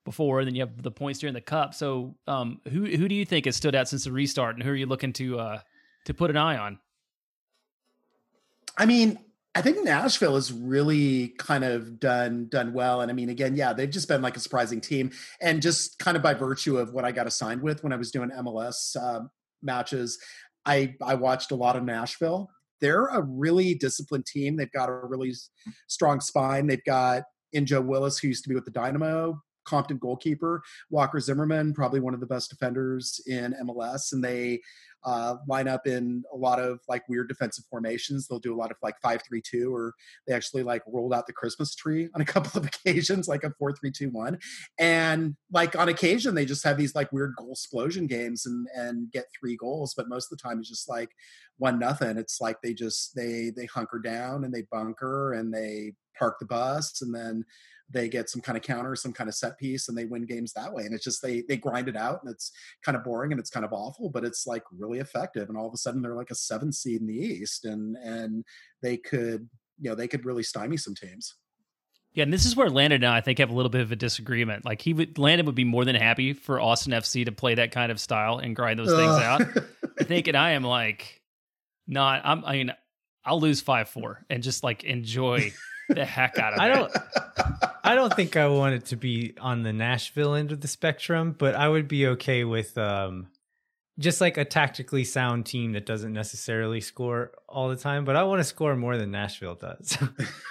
[0.03, 1.73] before, and then you have the points during the cup.
[1.73, 4.71] So, um, who who do you think has stood out since the restart, and who
[4.71, 5.59] are you looking to uh,
[6.05, 6.79] to put an eye on?
[8.77, 9.19] I mean,
[9.53, 13.73] I think Nashville has really kind of done done well, and I mean, again, yeah,
[13.73, 17.05] they've just been like a surprising team, and just kind of by virtue of what
[17.05, 19.25] I got assigned with when I was doing MLS uh,
[19.61, 20.19] matches,
[20.65, 22.49] I I watched a lot of Nashville.
[22.81, 24.55] They're a really disciplined team.
[24.55, 25.33] They've got a really
[25.87, 26.67] strong spine.
[26.67, 31.19] They've got in Joe Willis, who used to be with the Dynamo, Compton goalkeeper, Walker
[31.19, 34.61] Zimmerman, probably one of the best defenders in MLS, and they
[35.03, 38.27] uh, line up in a lot of like weird defensive formations.
[38.27, 39.93] They'll do a lot of like five three two, or
[40.27, 43.51] they actually like rolled out the Christmas tree on a couple of occasions, like a
[43.57, 44.39] four three two one.
[44.77, 49.11] And like on occasion, they just have these like weird goal explosion games and and
[49.11, 51.09] get three goals, but most of the time it's just like
[51.57, 52.17] one nothing.
[52.17, 56.45] It's like they just they they hunker down and they bunker and they park the
[56.45, 57.43] bus and then
[57.91, 60.53] they get some kind of counter, some kind of set piece, and they win games
[60.53, 60.85] that way.
[60.85, 62.51] And it's just they they grind it out, and it's
[62.83, 65.49] kind of boring and it's kind of awful, but it's like really effective.
[65.49, 68.43] And all of a sudden, they're like a seven seed in the East, and and
[68.81, 69.49] they could
[69.79, 71.35] you know they could really stymie some teams.
[72.13, 73.91] Yeah, and this is where Landon and I, I think have a little bit of
[73.91, 74.65] a disagreement.
[74.65, 77.71] Like he would, Landon would be more than happy for Austin FC to play that
[77.71, 79.41] kind of style and grind those things out.
[79.97, 81.21] I think, and I am like,
[81.87, 82.21] not.
[82.25, 82.43] I'm.
[82.43, 82.73] I mean,
[83.23, 85.53] I'll lose five four and just like enjoy
[85.89, 86.61] the heck out of it.
[86.61, 86.91] I don't.
[87.83, 91.35] I don't think I want it to be on the Nashville end of the spectrum,
[91.37, 93.27] but I would be okay with um,
[93.99, 98.23] just like a tactically sound team that doesn't necessarily score all the time, but I
[98.23, 99.97] want to score more than Nashville does.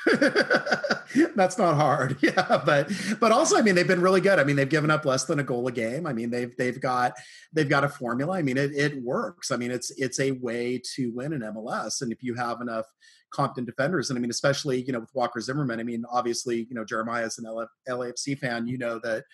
[1.34, 2.18] That's not hard.
[2.22, 4.38] Yeah, but but also I mean they've been really good.
[4.38, 6.06] I mean they've given up less than a goal a game.
[6.06, 7.14] I mean they've they've got
[7.52, 8.36] they've got a formula.
[8.36, 9.50] I mean it it works.
[9.50, 12.86] I mean it's it's a way to win an MLS and if you have enough
[13.32, 14.10] Compton defenders.
[14.10, 17.26] And I mean, especially, you know, with Walker Zimmerman, I mean, obviously, you know, Jeremiah
[17.26, 17.46] is an
[17.88, 19.24] LAFC fan, you know that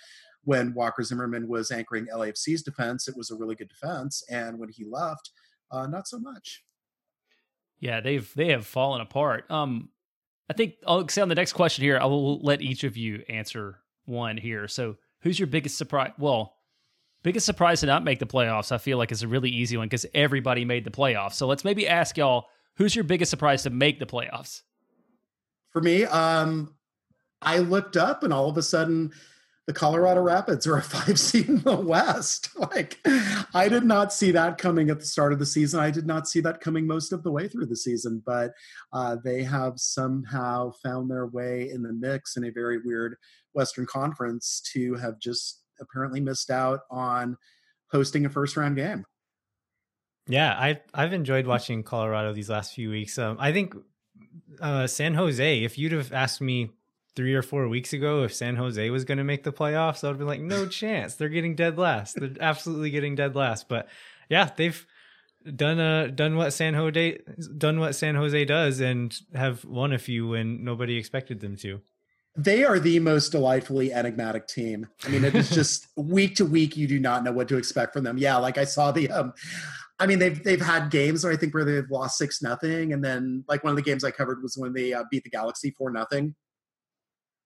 [0.44, 4.22] when Walker Zimmerman was anchoring LAFC's defense, it was a really good defense.
[4.30, 5.30] And when he left,
[5.72, 6.62] uh, not so much.
[7.80, 9.50] Yeah, they've they have fallen apart.
[9.50, 9.90] Um,
[10.48, 13.22] I think I'll say on the next question here, I will let each of you
[13.28, 14.68] answer one here.
[14.68, 16.12] So, who's your biggest surprise?
[16.16, 16.54] Well,
[17.26, 18.70] biggest surprise to not make the playoffs.
[18.70, 21.34] I feel like is a really easy one because everybody made the playoffs.
[21.34, 24.62] So let's maybe ask y'all Who's your biggest surprise to make the playoffs?
[25.72, 26.74] For me, um,
[27.42, 29.12] I looked up and all of a sudden,
[29.66, 32.50] the Colorado Rapids are a five seed in the West.
[32.58, 32.98] Like,
[33.54, 35.78] I did not see that coming at the start of the season.
[35.78, 38.52] I did not see that coming most of the way through the season, but
[38.92, 43.16] uh, they have somehow found their way in the mix in a very weird
[43.54, 47.36] Western Conference to have just apparently missed out on
[47.90, 49.04] hosting a first round game.
[50.28, 53.18] Yeah, I I've enjoyed watching Colorado these last few weeks.
[53.18, 53.74] Um, I think
[54.60, 55.64] uh, San Jose.
[55.64, 56.70] If you'd have asked me
[57.14, 60.08] three or four weeks ago if San Jose was going to make the playoffs, I
[60.08, 61.14] would have been like, no chance.
[61.14, 62.20] They're getting dead last.
[62.20, 63.68] They're absolutely getting dead last.
[63.68, 63.88] But
[64.28, 64.86] yeah, they've
[65.54, 67.18] done uh done what San Jose
[67.56, 71.80] done what San Jose does and have won a few when nobody expected them to.
[72.38, 74.88] They are the most delightfully enigmatic team.
[75.04, 77.94] I mean, it is just week to week you do not know what to expect
[77.94, 78.18] from them.
[78.18, 79.32] Yeah, like I saw the um
[79.98, 83.02] I mean, they've they've had games where I think where they've lost six nothing, and
[83.02, 85.74] then like one of the games I covered was when they uh, beat the Galaxy
[85.76, 86.34] four nothing.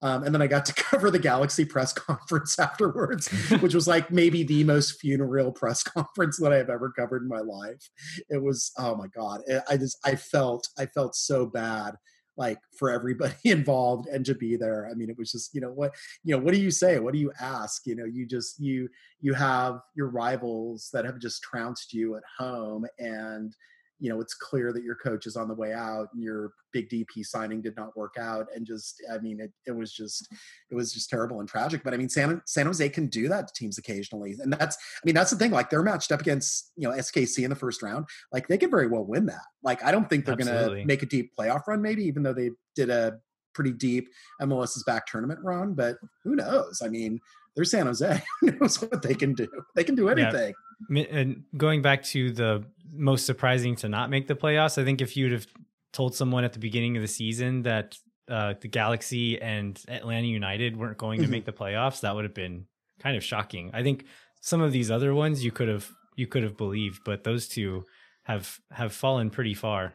[0.03, 3.29] Um, and then I got to cover the Galaxy press conference afterwards,
[3.61, 7.41] which was like maybe the most funereal press conference that I've ever covered in my
[7.41, 7.89] life.
[8.29, 11.95] It was oh my god, I just I felt I felt so bad
[12.37, 14.89] like for everybody involved and to be there.
[14.91, 16.99] I mean it was just you know what you know what do you say?
[16.99, 17.87] What do you ask?
[17.87, 18.89] You know you just you
[19.21, 23.55] you have your rivals that have just trounced you at home and
[24.01, 26.89] you know it's clear that your coach is on the way out and your big
[26.89, 30.27] dp signing did not work out and just i mean it, it was just
[30.71, 33.47] it was just terrible and tragic but i mean san, san jose can do that
[33.47, 36.73] to teams occasionally and that's i mean that's the thing like they're matched up against
[36.77, 39.85] you know skc in the first round like they could very well win that like
[39.85, 42.51] i don't think they're going to make a deep playoff run maybe even though they
[42.75, 43.19] did a
[43.53, 44.09] pretty deep
[44.41, 46.81] mls's back tournament run but who knows?
[46.85, 47.21] I mean
[47.57, 50.55] they're san jose who knows what they can do they can do anything
[50.89, 51.03] yeah.
[51.11, 54.81] and going back to the most surprising to not make the playoffs.
[54.81, 55.47] I think if you'd have
[55.93, 57.97] told someone at the beginning of the season that
[58.29, 61.33] uh, the Galaxy and Atlanta United weren't going to mm-hmm.
[61.33, 62.67] make the playoffs, that would have been
[63.01, 63.71] kind of shocking.
[63.73, 64.05] I think
[64.41, 67.85] some of these other ones you could have you could have believed, but those two
[68.25, 69.95] have have fallen pretty far.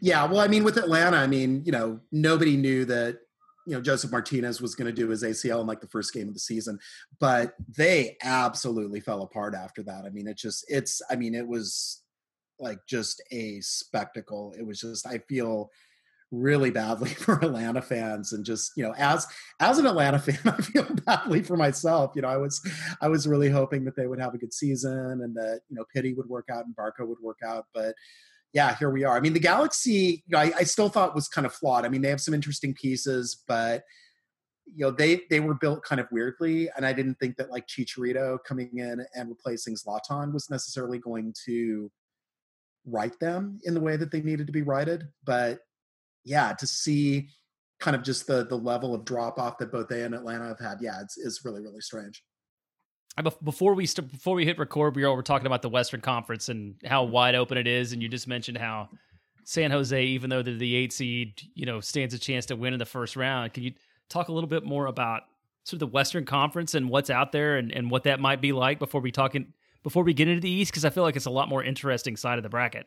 [0.00, 3.20] Yeah, well, I mean, with Atlanta, I mean, you know, nobody knew that
[3.68, 6.26] you know Josef Martinez was going to do his ACL in like the first game
[6.26, 6.78] of the season,
[7.20, 10.06] but they absolutely fell apart after that.
[10.06, 12.02] I mean, it just it's I mean, it was
[12.58, 14.54] like just a spectacle.
[14.58, 15.70] It was just I feel
[16.30, 19.26] really badly for Atlanta fans and just you know as
[19.60, 22.60] as an Atlanta fan I feel badly for myself you know I was
[23.00, 25.84] I was really hoping that they would have a good season and that you know
[25.94, 27.94] Pity would work out and Barco would work out but
[28.52, 29.16] yeah, here we are.
[29.16, 31.84] I mean, the Galaxy, you know, I, I still thought was kind of flawed.
[31.84, 33.84] I mean, they have some interesting pieces, but
[34.64, 37.66] you know, they they were built kind of weirdly, and I didn't think that like
[37.66, 41.90] Chicharito coming in and replacing Zlatan was necessarily going to
[42.86, 45.08] write them in the way that they needed to be righted.
[45.24, 45.60] But
[46.24, 47.28] yeah, to see
[47.80, 50.60] kind of just the the level of drop off that both they and Atlanta have
[50.60, 52.22] had, yeah, it's is really really strange
[53.22, 56.76] before we st- before we hit record, we were talking about the Western Conference and
[56.84, 58.88] how wide open it is, and you just mentioned how
[59.44, 62.72] San Jose, even though they're the eight seed, you know, stands a chance to win
[62.72, 63.54] in the first round.
[63.54, 63.72] Can you
[64.08, 65.22] talk a little bit more about
[65.64, 68.52] sort of the Western Conference and what's out there and, and what that might be
[68.52, 69.52] like before we talking
[69.82, 70.70] before we get into the East?
[70.70, 72.86] Because I feel like it's a lot more interesting side of the bracket.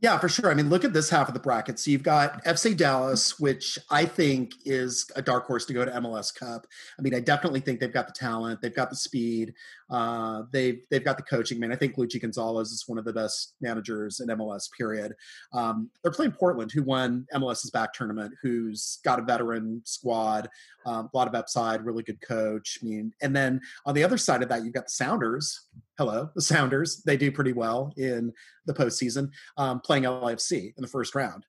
[0.00, 0.50] Yeah, for sure.
[0.50, 1.78] I mean, look at this half of the bracket.
[1.78, 5.92] So you've got FC Dallas, which I think is a dark horse to go to
[5.92, 6.66] MLS Cup.
[6.98, 9.54] I mean, I definitely think they've got the talent, they've got the speed,
[9.90, 11.58] uh, they've they've got the coaching.
[11.58, 14.68] I mean, I think Luchi Gonzalez is one of the best managers in MLS.
[14.76, 15.14] Period.
[15.52, 20.48] Um, they're playing Portland, who won MLS's back tournament, who's got a veteran squad,
[20.84, 22.78] um, a lot of upside, really good coach.
[22.82, 25.60] I mean, and then on the other side of that, you've got the Sounders.
[25.98, 27.02] Hello, the Sounders.
[27.04, 28.32] They do pretty well in
[28.66, 31.44] the postseason, um, playing LFC in the first round.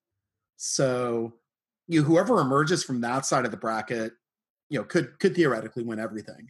[0.57, 1.33] So,
[1.87, 4.13] you whoever emerges from that side of the bracket,
[4.69, 6.49] you know, could could theoretically win everything.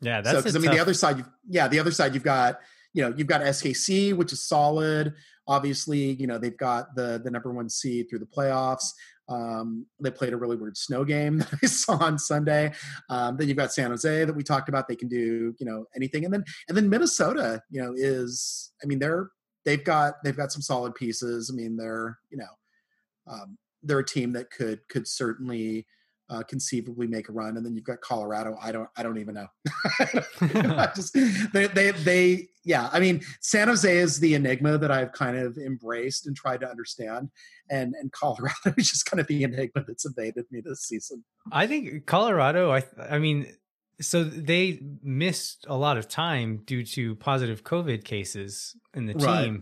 [0.00, 1.18] Yeah, that's because so, I mean the other side.
[1.18, 2.14] You've, yeah, the other side.
[2.14, 2.60] You've got
[2.92, 5.14] you know you've got SKC, which is solid.
[5.46, 8.86] Obviously, you know they've got the the number one seed through the playoffs.
[9.28, 12.72] Um, they played a really weird snow game that I saw on Sunday.
[13.08, 14.88] Um, then you've got San Jose that we talked about.
[14.88, 18.86] They can do you know anything, and then and then Minnesota, you know, is I
[18.86, 19.30] mean they're
[19.64, 21.50] they've got they've got some solid pieces.
[21.52, 25.86] I mean they're you know um, they're a team that could could certainly
[26.30, 28.56] uh, conceivably make a run, and then you've got Colorado.
[28.60, 29.46] I don't, I don't even know.
[30.00, 31.12] I just
[31.52, 32.88] they, they, they, yeah.
[32.92, 36.68] I mean, San Jose is the enigma that I've kind of embraced and tried to
[36.68, 37.28] understand,
[37.70, 41.24] and and Colorado is just kind of the enigma that's evaded me this season.
[41.52, 42.72] I think Colorado.
[42.72, 43.54] I, I mean,
[44.00, 49.26] so they missed a lot of time due to positive COVID cases in the team,
[49.26, 49.60] right.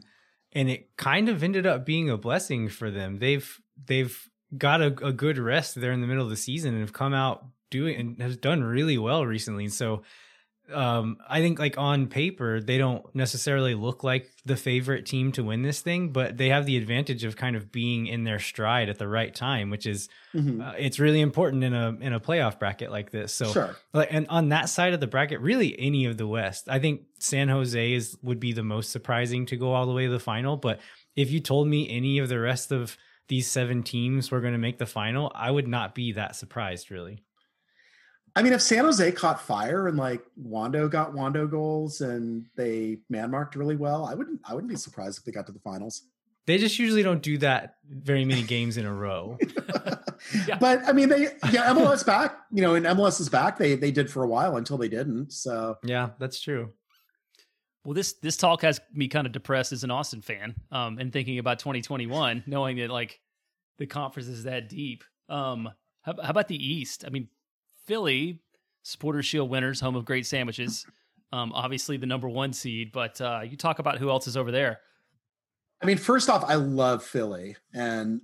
[0.52, 3.18] and it kind of ended up being a blessing for them.
[3.18, 6.80] They've they've got a, a, good rest there in the middle of the season and
[6.82, 9.68] have come out doing and has done really well recently.
[9.68, 10.02] So
[10.72, 15.42] um I think like on paper they don't necessarily look like the favorite team to
[15.42, 18.88] win this thing, but they have the advantage of kind of being in their stride
[18.88, 20.66] at the right time, which is Mhm.
[20.66, 23.34] uh, it's really important in a in a playoff bracket like this.
[23.34, 23.76] So sure.
[23.92, 27.02] like and on that side of the bracket, really any of the West, I think
[27.18, 30.20] San Jose is would be the most surprising to go all the way to the
[30.20, 30.56] final.
[30.56, 30.78] But
[31.16, 32.96] if you told me any of the rest of
[33.32, 36.90] these seven teams were going to make the final, I would not be that surprised,
[36.90, 37.24] really.
[38.36, 42.98] I mean, if San Jose caught fire and like Wondo got Wondo goals and they
[43.08, 45.60] man marked really well, I wouldn't I wouldn't be surprised if they got to the
[45.60, 46.02] finals.
[46.44, 49.38] They just usually don't do that very many games in a row.
[50.46, 50.56] Yeah.
[50.58, 52.36] But I mean, they yeah, MLS back.
[52.52, 53.58] You know, and MLS is back.
[53.58, 55.32] They they did for a while until they didn't.
[55.32, 56.72] So Yeah, that's true.
[57.84, 61.12] Well, this this talk has me kind of depressed as an Austin fan, um, and
[61.12, 63.20] thinking about 2021, knowing that like
[63.82, 65.02] the conference is that deep.
[65.28, 65.68] Um,
[66.02, 67.04] how, how about the East?
[67.04, 67.28] I mean,
[67.84, 68.38] Philly,
[68.82, 70.86] Supporter Shield winners, home of great sandwiches.
[71.32, 74.52] Um, obviously the number one seed, but uh, you talk about who else is over
[74.52, 74.80] there.
[75.82, 78.20] I mean, first off, I love Philly, and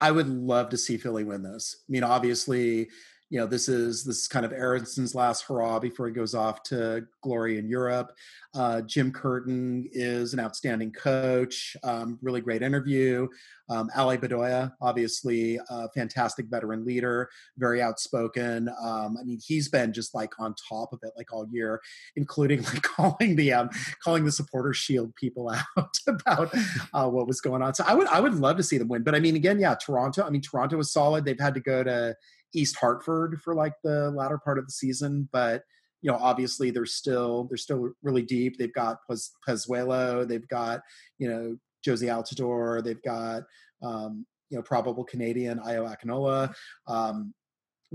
[0.00, 1.82] I would love to see Philly win this.
[1.88, 2.88] I mean, obviously,
[3.34, 6.62] you know, this is this is kind of Aaronson's last hurrah before he goes off
[6.62, 8.12] to glory in Europe.
[8.54, 13.26] Uh, Jim Curtin is an outstanding coach, um, really great interview.
[13.68, 17.28] Um, Ali Bedoya, obviously, a fantastic veteran leader,
[17.58, 18.68] very outspoken.
[18.80, 21.80] Um, I mean, he's been just like on top of it like all year,
[22.14, 23.68] including like calling the um,
[24.00, 26.54] calling the supporter shield people out about
[26.92, 27.74] uh, what was going on.
[27.74, 29.02] So I would I would love to see them win.
[29.02, 30.22] But I mean, again, yeah, Toronto.
[30.22, 31.24] I mean, Toronto was solid.
[31.24, 32.14] They've had to go to
[32.54, 35.62] East Hartford for like the latter part of the season, but
[36.04, 38.58] you know, obviously they're still they're still really deep.
[38.58, 40.82] They've got Pez, Pozuelo, they've got
[41.18, 43.42] you know Jozy Altidore, they've got
[43.82, 46.54] um, you know probable Canadian Ayo Akinola.
[46.86, 47.32] Um,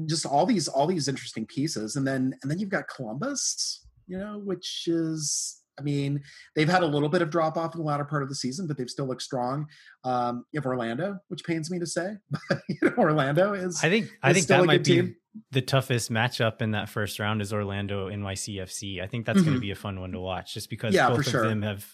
[0.08, 4.18] just all these all these interesting pieces, and then and then you've got Columbus, you
[4.18, 6.22] know, which is I mean,
[6.56, 8.68] they've had a little bit of drop off in the latter part of the season,
[8.68, 9.68] but they've still looked strong.
[10.04, 12.16] Um, you have Orlando, which pains me to say,
[12.50, 13.80] but you know, Orlando is.
[13.84, 15.16] I think I think still that might be team.
[15.52, 19.02] the toughest matchup in that first round is Orlando NYCFC.
[19.02, 19.58] I think that's going Mhm.
[19.58, 21.48] to be a fun one to watch, just because Yeah, both of sure.
[21.48, 21.86] them have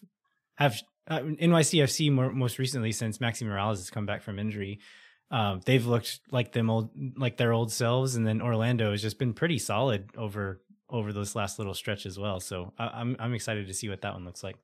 [0.55, 4.79] have uh, NYCFC more, most recently since Maxi Moralez has come back from injury.
[5.31, 9.17] Um, they've looked like them old like their old selves, and then Orlando has just
[9.19, 12.39] been pretty solid over over this last little stretch as well.
[12.39, 14.57] So I, I'm I'm excited to see what that one looks like.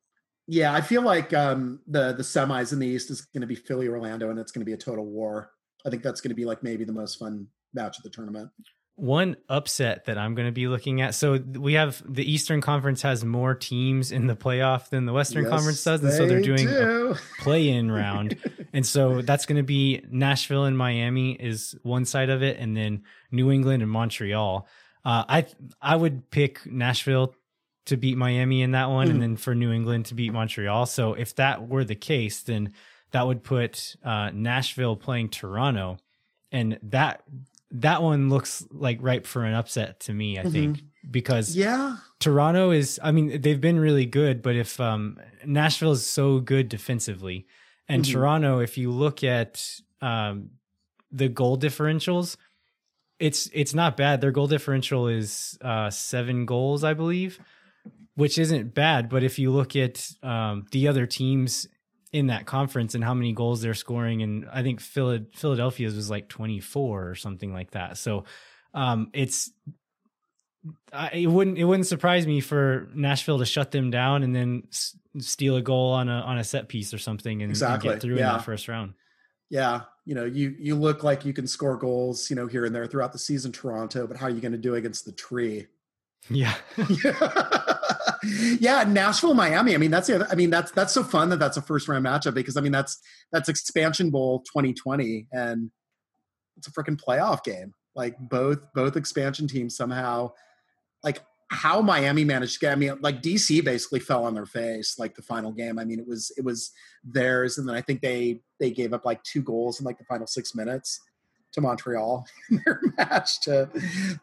[0.48, 3.56] Yeah, I feel like um, the the semis in the East is going to be
[3.56, 5.52] Philly Orlando, and it's going to be a total war.
[5.86, 8.50] I think that's going to be like maybe the most fun match of the tournament.
[8.96, 11.16] One upset that I'm going to be looking at.
[11.16, 15.48] So we have the Eastern Conference has more teams in the playoff than the Western
[15.50, 17.16] Conference does, and so they're they doing a do.
[17.40, 18.38] play-in round,
[18.74, 22.76] and so that's going to be Nashville and Miami is one side of it, and
[22.76, 24.68] then New England and Montreal.
[25.04, 25.46] Uh, I
[25.82, 27.34] I would pick Nashville
[27.86, 29.12] to beat Miami in that one, Mhm.
[29.12, 30.86] and then for New England to beat Montreal.
[30.86, 32.74] So if that were the case, then
[33.12, 35.98] that would put uh, Nashville playing Toronto,
[36.52, 37.24] and that
[37.72, 40.38] that one looks like ripe for an upset to me.
[40.38, 45.18] I think because yeah, Toronto is I mean they've been really good but if um
[45.46, 47.48] Nashville is so good defensively
[47.88, 48.12] and Mhm.
[48.12, 50.52] Toronto if you look at um
[51.12, 52.36] the goal differentials
[53.22, 57.40] it's it's not bad their goal differential is uh 7 goals I believe
[58.16, 61.68] which isn't bad but if you look at um the other teams
[62.12, 66.10] in that conference and how many goals they're scoring and I think Phila- Philadelphia's was
[66.10, 68.26] like 24 or something like that so
[68.74, 69.52] um it's
[70.92, 74.64] I, it wouldn't it wouldn't surprise me for Nashville to shut them down and then
[74.72, 78.02] s- steal a goal on a on a set piece or something and, and get
[78.02, 78.34] through in yeah.
[78.34, 78.94] that first round.
[79.52, 79.82] Yeah.
[80.06, 82.88] You know, you you look like you can score goals, you know, here and there
[82.88, 84.08] throughout the season, Toronto.
[84.08, 85.68] But how are you going to do against the tree?
[86.30, 86.56] Yeah,
[88.60, 89.74] yeah, Nashville, Miami.
[89.74, 91.88] I mean, that's the other, I mean, that's that's so fun that that's a first
[91.88, 93.00] round matchup because I mean that's
[93.32, 95.72] that's expansion bowl 2020 and
[96.58, 97.74] it's a freaking playoff game.
[97.96, 100.32] Like both both expansion teams somehow
[101.04, 104.98] like how Miami managed to get I mean like DC basically fell on their face
[104.98, 105.78] like the final game.
[105.78, 106.72] I mean it was it was
[107.04, 110.06] theirs and then I think they they gave up like two goals in like the
[110.06, 111.02] final 6 minutes
[111.52, 113.70] to Montreal in their match to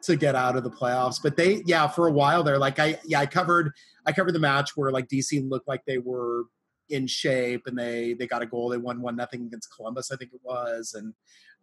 [0.03, 1.20] to get out of the playoffs.
[1.22, 3.72] But they, yeah, for a while there, like I, yeah, I covered,
[4.07, 6.45] I covered the match where like DC looked like they were
[6.89, 8.70] in shape and they they got a goal.
[8.70, 11.12] They won one nothing against Columbus, I think it was, and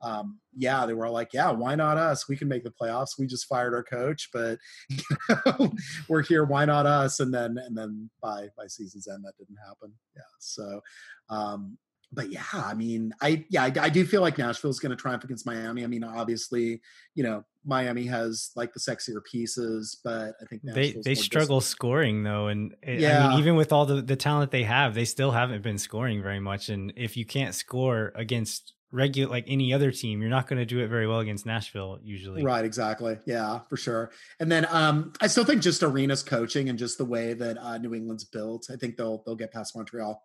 [0.01, 2.27] um, yeah, they were like, yeah, why not us?
[2.27, 3.17] We can make the playoffs.
[3.17, 4.59] We just fired our coach, but
[4.89, 4.97] you
[5.45, 5.73] know,
[6.07, 6.43] we're here.
[6.43, 7.21] Why not us?
[7.21, 9.93] And then and then by by season's end, that didn't happen.
[10.15, 10.81] Yeah, so.
[11.27, 11.79] Um,
[12.15, 14.95] but yeah, I mean, I yeah, I, I do feel like Nashville is going to
[14.95, 15.83] triumph against Miami.
[15.83, 16.81] I mean, obviously,
[17.13, 21.23] you know, Miami has like the sexier pieces, but I think they Nashville's they more
[21.23, 24.63] struggle dis- scoring though, and it- I mean, even with all the the talent they
[24.63, 26.69] have, they still haven't been scoring very much.
[26.69, 30.65] And if you can't score against regular like any other team, you're not going to
[30.65, 32.43] do it very well against Nashville usually.
[32.43, 33.17] Right, exactly.
[33.25, 34.11] Yeah, for sure.
[34.39, 37.77] And then um, I still think just Arena's coaching and just the way that uh,
[37.77, 40.23] New England's built, I think they'll they'll get past Montreal.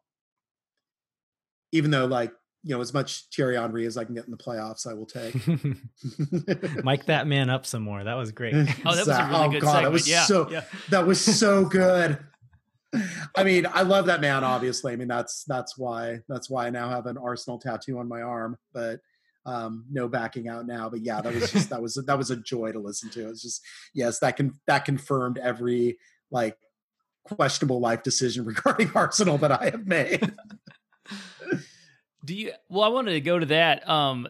[1.73, 4.37] Even though, like you know, as much Thierry Henry as I can get in the
[4.37, 5.35] playoffs, I will take.
[6.85, 8.05] Mike that man up some more.
[8.05, 8.55] That was great.
[8.85, 10.65] Oh, that was a really Oh, good God, that was yeah, so- yeah.
[10.91, 12.19] that was so good.
[13.37, 14.43] I mean, I love that man.
[14.45, 18.09] Obviously, I mean that's that's why that's why I now have an Arsenal tattoo on
[18.09, 18.59] my arm.
[18.75, 19.01] But
[19.47, 20.91] um, no backing out now.
[20.91, 23.29] But yeah, that was just that was that was a joy to listen to.
[23.31, 23.63] It's just
[23.95, 25.99] yes, that can that confirmed every
[26.33, 26.59] like
[27.25, 30.35] questionable life decision regarding Arsenal that I have made.
[32.25, 32.53] Do you?
[32.69, 33.89] Well, I wanted to go to that.
[33.89, 34.29] Um,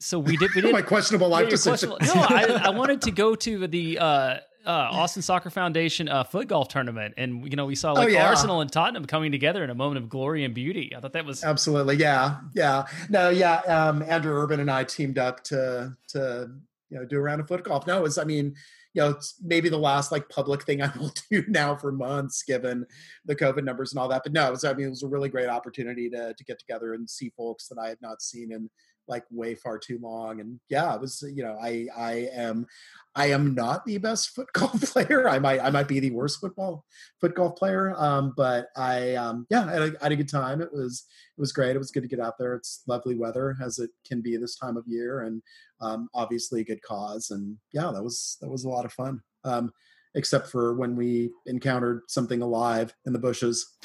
[0.00, 0.50] so we did.
[0.54, 0.72] We did.
[0.72, 1.90] my questionable life your decision.
[1.90, 6.24] questionable- no, I, I wanted to go to the uh, uh, Austin Soccer Foundation uh,
[6.24, 8.28] foot golf tournament, and you know we saw like Oh, yeah.
[8.28, 10.92] Arsenal and Tottenham coming together in a moment of glory and beauty.
[10.96, 12.86] I thought that was Absolutely, yeah, yeah.
[13.08, 13.56] No, yeah.
[13.60, 16.50] Um, Andrew Urban and I teamed up to to
[16.90, 17.86] you know do a round of foot golf.
[17.86, 18.54] No, it was I mean,
[18.92, 22.42] you know, it's maybe the last like public thing I will do now for months,
[22.42, 22.86] given
[23.24, 24.22] the COVID numbers and all that.
[24.24, 26.58] But no, it was I mean, it was a really great opportunity to to get
[26.58, 28.68] together and see folks that I had not seen in
[29.10, 30.40] like way far too long.
[30.40, 32.66] And yeah, it was you know, I I am
[33.14, 35.28] I am not the best foot golf player.
[35.28, 36.84] I might I might be the worst football
[37.20, 37.92] foot golf player.
[37.98, 40.62] Um, but I um yeah, I had, a, I had a good time.
[40.62, 41.04] It was
[41.36, 41.76] it was great.
[41.76, 42.54] It was good to get out there.
[42.54, 45.42] It's lovely weather as it can be this time of year, and
[45.80, 47.30] um, obviously a good cause.
[47.30, 49.20] And yeah, that was that was a lot of fun.
[49.44, 49.72] Um,
[50.14, 53.76] except for when we encountered something alive in the bushes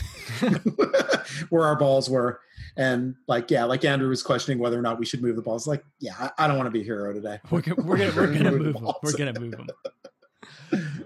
[1.49, 2.39] where our balls were,
[2.78, 5.67] and like yeah, like Andrew was questioning whether or not we should move the balls.
[5.67, 7.39] Like yeah, I, I don't want to be a hero today.
[7.51, 8.93] we're, go- we're gonna we're gonna Move move them.
[9.03, 9.67] We're gonna move them.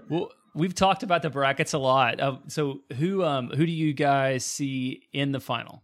[0.08, 2.18] Well, we've talked about the brackets a lot.
[2.20, 5.82] Uh, so who um who do you guys see in the final?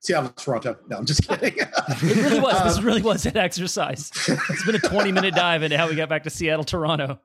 [0.00, 0.76] Seattle, Toronto.
[0.88, 1.54] No, I'm just kidding.
[1.58, 2.62] It really was.
[2.62, 4.12] this Um, really was an exercise.
[4.28, 7.18] It's been a 20 minute dive into how we got back to Seattle, Toronto.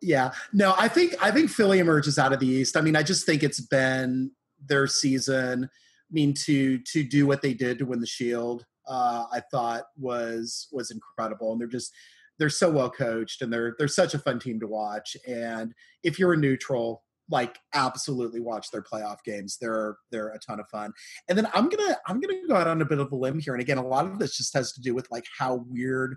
[0.00, 0.30] Yeah.
[0.52, 2.76] No, I think I think Philly emerges out of the East.
[2.76, 4.30] I mean, I just think it's been
[4.64, 5.64] their season.
[5.64, 9.84] I mean, to to do what they did to win the Shield, uh, I thought
[9.96, 11.92] was was incredible, and they're just
[12.38, 15.16] they're so well coached, and they're they're such a fun team to watch.
[15.26, 15.74] And
[16.04, 19.58] if you're a neutral, like absolutely watch their playoff games.
[19.60, 20.92] They're they're a ton of fun.
[21.28, 23.54] And then I'm gonna I'm gonna go out on a bit of a limb here,
[23.54, 26.16] and again, a lot of this just has to do with like how weird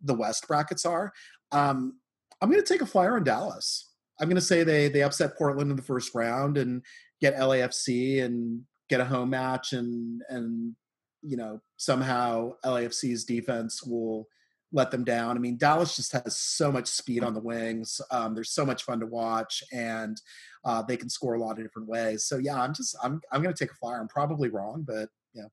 [0.00, 1.12] the West brackets are.
[1.50, 1.98] Um,
[2.40, 3.90] I'm going to take a flyer on Dallas.
[4.20, 6.82] I'm going to say they they upset Portland in the first round and
[7.20, 10.74] get LAFC and get a home match and and
[11.22, 14.26] you know somehow LAFC's defense will
[14.72, 15.36] let them down.
[15.36, 18.00] I mean Dallas just has so much speed on the wings.
[18.10, 20.20] Um, they're so much fun to watch and
[20.64, 22.24] uh, they can score a lot of different ways.
[22.24, 24.00] So yeah, I'm just I'm I'm going to take a flyer.
[24.00, 25.46] I'm probably wrong, but yeah,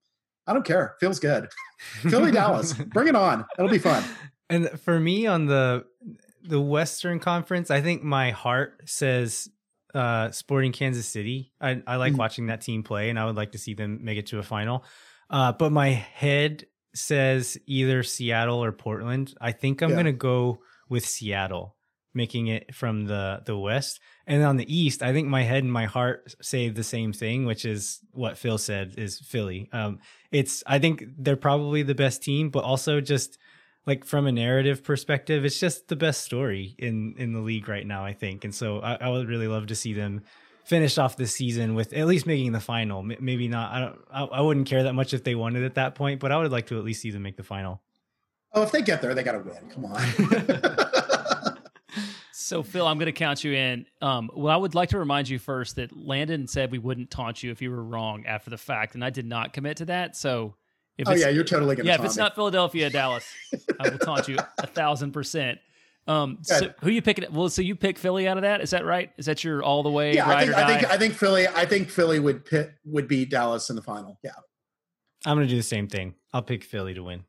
[0.48, 0.96] I don't care.
[1.00, 1.50] Feels good.
[1.80, 3.46] Philly Dallas, bring it on.
[3.58, 4.04] It'll be fun.
[4.50, 5.86] And for me on the
[6.48, 9.50] the Western Conference, I think my heart says
[9.94, 11.54] uh Sporting Kansas City.
[11.62, 12.18] I, I like Mhm.
[12.18, 14.44] watching that team play and I would like to see them make it to a
[14.44, 14.84] final.
[15.30, 19.34] Uh but my head says either Seattle or Portland.
[19.40, 19.96] I think I'm Yeah.
[19.98, 21.76] gonna go with Seattle
[22.14, 24.00] making it from the the West.
[24.28, 27.46] And on the East, I think my head and my heart say the same thing,
[27.46, 29.70] which is what Phil said is Philly.
[29.72, 30.00] Um
[30.32, 33.38] it's I think they're probably the best team, but also just
[33.86, 37.86] like from a narrative perspective, it's just the best story in in the league right
[37.86, 38.04] now.
[38.06, 40.22] I think, and so I, I would really love to see them
[40.66, 43.00] finish off the season with at least making the final.
[43.00, 43.72] M- Maybe not.
[43.72, 44.00] I don't.
[44.12, 46.38] I, I wouldn't care that much if they won it at that point, but I
[46.38, 47.82] would like to at least see them make the final.
[48.54, 49.70] Oh, if they get there, they got to win.
[49.70, 51.56] Come on.
[52.38, 53.88] So, Phil, I'm going to count you in.
[54.04, 57.42] Um, well, I would like to remind you first that Landon said we wouldn't taunt
[57.42, 60.16] you if you were wrong after the fact, and I did not commit to that.
[60.16, 60.54] So,
[60.98, 61.88] if oh yeah, you're totally gonna.
[61.88, 62.24] yeah, if it's me.
[62.24, 63.26] not Philadelphia, Dallas,
[63.80, 65.60] I will taunt you a thousand percent.
[66.08, 67.26] Um, so who you picking?
[67.34, 68.62] Well, so you pick Philly out of that?
[68.62, 69.12] Is that right?
[69.18, 71.14] Is that your all the way yeah, ride I think or I think I think
[71.16, 71.48] Philly.
[71.48, 74.20] I think Philly would pit would beat Dallas in the final.
[74.24, 74.32] Yeah,
[75.26, 76.16] I'm gonna do the same thing.
[76.34, 77.24] I'll pick Philly to win.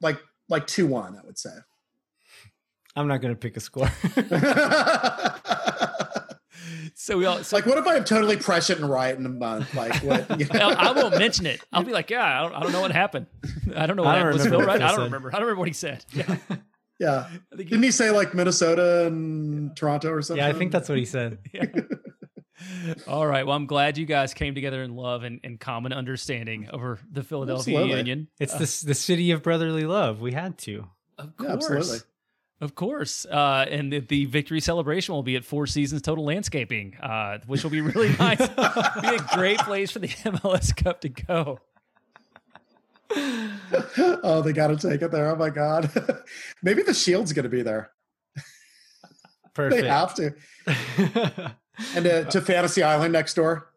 [0.00, 1.16] like like two one.
[1.16, 1.50] I would say.
[2.96, 3.88] I'm not gonna pick a score.
[6.94, 7.42] so we all.
[7.44, 9.74] So like, what if I'm totally prescient and right in a month?
[9.74, 10.28] Like, what?
[10.40, 10.70] you know?
[10.70, 11.60] I, I won't mention it.
[11.72, 13.26] I'll be like, yeah, I don't, I don't know what happened.
[13.74, 14.34] I don't know what I happened.
[14.34, 14.82] Was remember Phil right?
[14.82, 15.28] I don't remember.
[15.28, 16.04] I don't remember what he said.
[16.14, 16.36] Yeah,
[16.98, 17.28] yeah.
[17.52, 20.44] I think Didn't he say like Minnesota and Toronto or something?
[20.44, 21.38] yeah, I think that's what he said.
[21.52, 21.66] Yeah.
[23.06, 23.46] All right.
[23.46, 27.22] Well, I'm glad you guys came together in love and, and common understanding over the
[27.22, 27.96] Philadelphia Absolutely.
[27.98, 28.28] Union.
[28.40, 30.20] It's Uh, this the city of brotherly love.
[30.20, 30.88] We had to.
[31.18, 31.50] Of course.
[31.52, 31.98] Absolutely.
[32.60, 33.24] Of course.
[33.24, 37.62] Uh, and the, the, victory celebration will be at Four Seasons Total Landscaping, uh, which
[37.62, 38.38] will be really nice.
[38.38, 41.60] be a great place for the MLS Cup to go.
[44.24, 45.30] oh, they got to take it there.
[45.30, 45.90] Oh my God.
[46.62, 47.90] Maybe the Shield's going to be there.
[49.54, 49.82] Perfect.
[49.82, 50.34] they have to.
[51.94, 53.70] and uh, to Fantasy Island next door.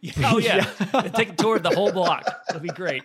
[0.00, 1.02] Yeah, oh yeah, yeah.
[1.08, 2.24] take a tour of the whole block.
[2.46, 3.02] That'd be great.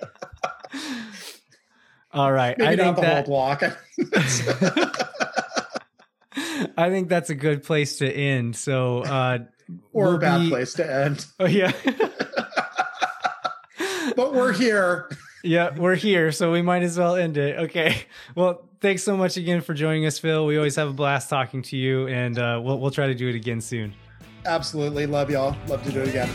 [2.15, 3.61] All right, Maybe I think the that, whole block.
[6.77, 8.55] I think that's a good place to end.
[8.55, 9.39] So, uh,
[9.91, 10.49] or we'll a bad be...
[10.49, 11.25] place to end.
[11.39, 11.73] Oh yeah,
[14.15, 15.09] but we're here.
[15.43, 17.59] Yeah, we're here, so we might as well end it.
[17.65, 18.05] Okay.
[18.33, 20.45] Well, thanks so much again for joining us, Phil.
[20.45, 23.27] We always have a blast talking to you, and uh, we'll we'll try to do
[23.27, 23.93] it again soon.
[24.45, 25.53] Absolutely, love y'all.
[25.67, 26.29] Love to do it again.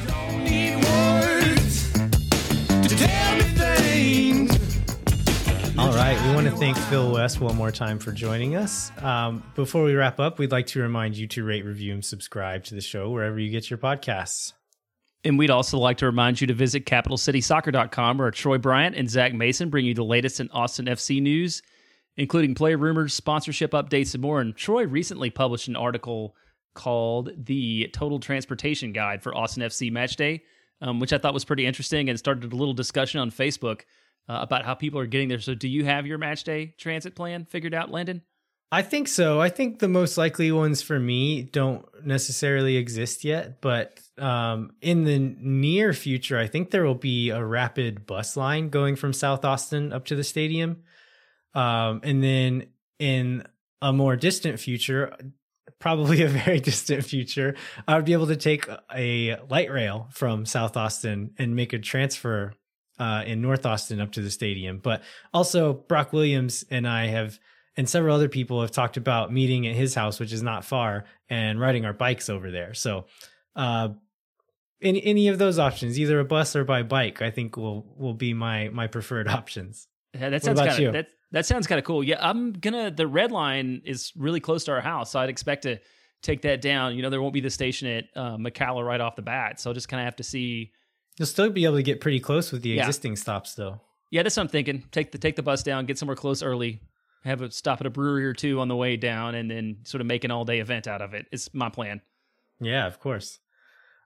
[6.10, 8.90] We want to thank Phil West one more time for joining us.
[8.98, 12.64] Um, before we wrap up, we'd like to remind you to rate, review, and subscribe
[12.64, 14.54] to the show wherever you get your podcasts.
[15.22, 19.32] And we'd also like to remind you to visit capitalcitysoccer.com where Troy Bryant and Zach
[19.34, 21.62] Mason bring you the latest in Austin FC news,
[22.16, 24.40] including player rumors, sponsorship updates, and more.
[24.40, 26.34] And Troy recently published an article
[26.74, 30.42] called The Total Transportation Guide for Austin FC Match Day,
[30.80, 33.82] um, which I thought was pretty interesting and started a little discussion on Facebook
[34.30, 35.40] uh, about how people are getting there.
[35.40, 38.22] So, do you have your match day transit plan figured out, Landon?
[38.70, 39.40] I think so.
[39.40, 45.02] I think the most likely ones for me don't necessarily exist yet, but um, in
[45.02, 49.44] the near future, I think there will be a rapid bus line going from South
[49.44, 50.84] Austin up to the stadium.
[51.52, 52.66] Um, and then
[53.00, 53.42] in
[53.82, 55.16] a more distant future,
[55.80, 57.56] probably a very distant future,
[57.88, 61.80] I would be able to take a light rail from South Austin and make a
[61.80, 62.54] transfer
[63.00, 64.78] uh, in North Austin up to the stadium.
[64.78, 67.40] But also, Brock Williams and I have,
[67.76, 71.06] and several other people have talked about meeting at his house, which is not far,
[71.30, 72.74] and riding our bikes over there.
[72.74, 73.06] So,
[73.56, 73.88] uh,
[74.82, 78.14] any any of those options, either a bus or by bike, I think will will
[78.14, 79.88] be my my preferred options.
[80.12, 82.04] Yeah, that sounds kind of that that sounds kind of cool.
[82.04, 82.90] Yeah, I'm gonna.
[82.90, 85.78] The red line is really close to our house, so I'd expect to
[86.22, 86.96] take that down.
[86.96, 89.70] You know, there won't be the station at uh, McKalla right off the bat, so
[89.70, 90.72] I'll just kind of have to see
[91.20, 92.80] You'll still be able to get pretty close with the yeah.
[92.80, 93.82] existing stops, though.
[94.10, 94.84] Yeah, that's what I'm thinking.
[94.90, 96.80] Take the take the bus down, get somewhere close early,
[97.24, 100.00] have a stop at a brewery or two on the way down, and then sort
[100.00, 101.26] of make an all day event out of it.
[101.30, 102.00] It's my plan.
[102.58, 103.38] Yeah, of course.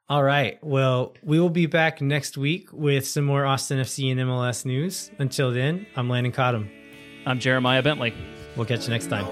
[0.09, 0.59] All right.
[0.61, 5.13] Well, we will be back next week with some more Austin FC and MLS news.
[5.21, 6.69] Until then, I'm Landon Cottam.
[7.27, 8.13] I'm Jeremiah Bentley.
[8.57, 9.25] We'll catch you next time.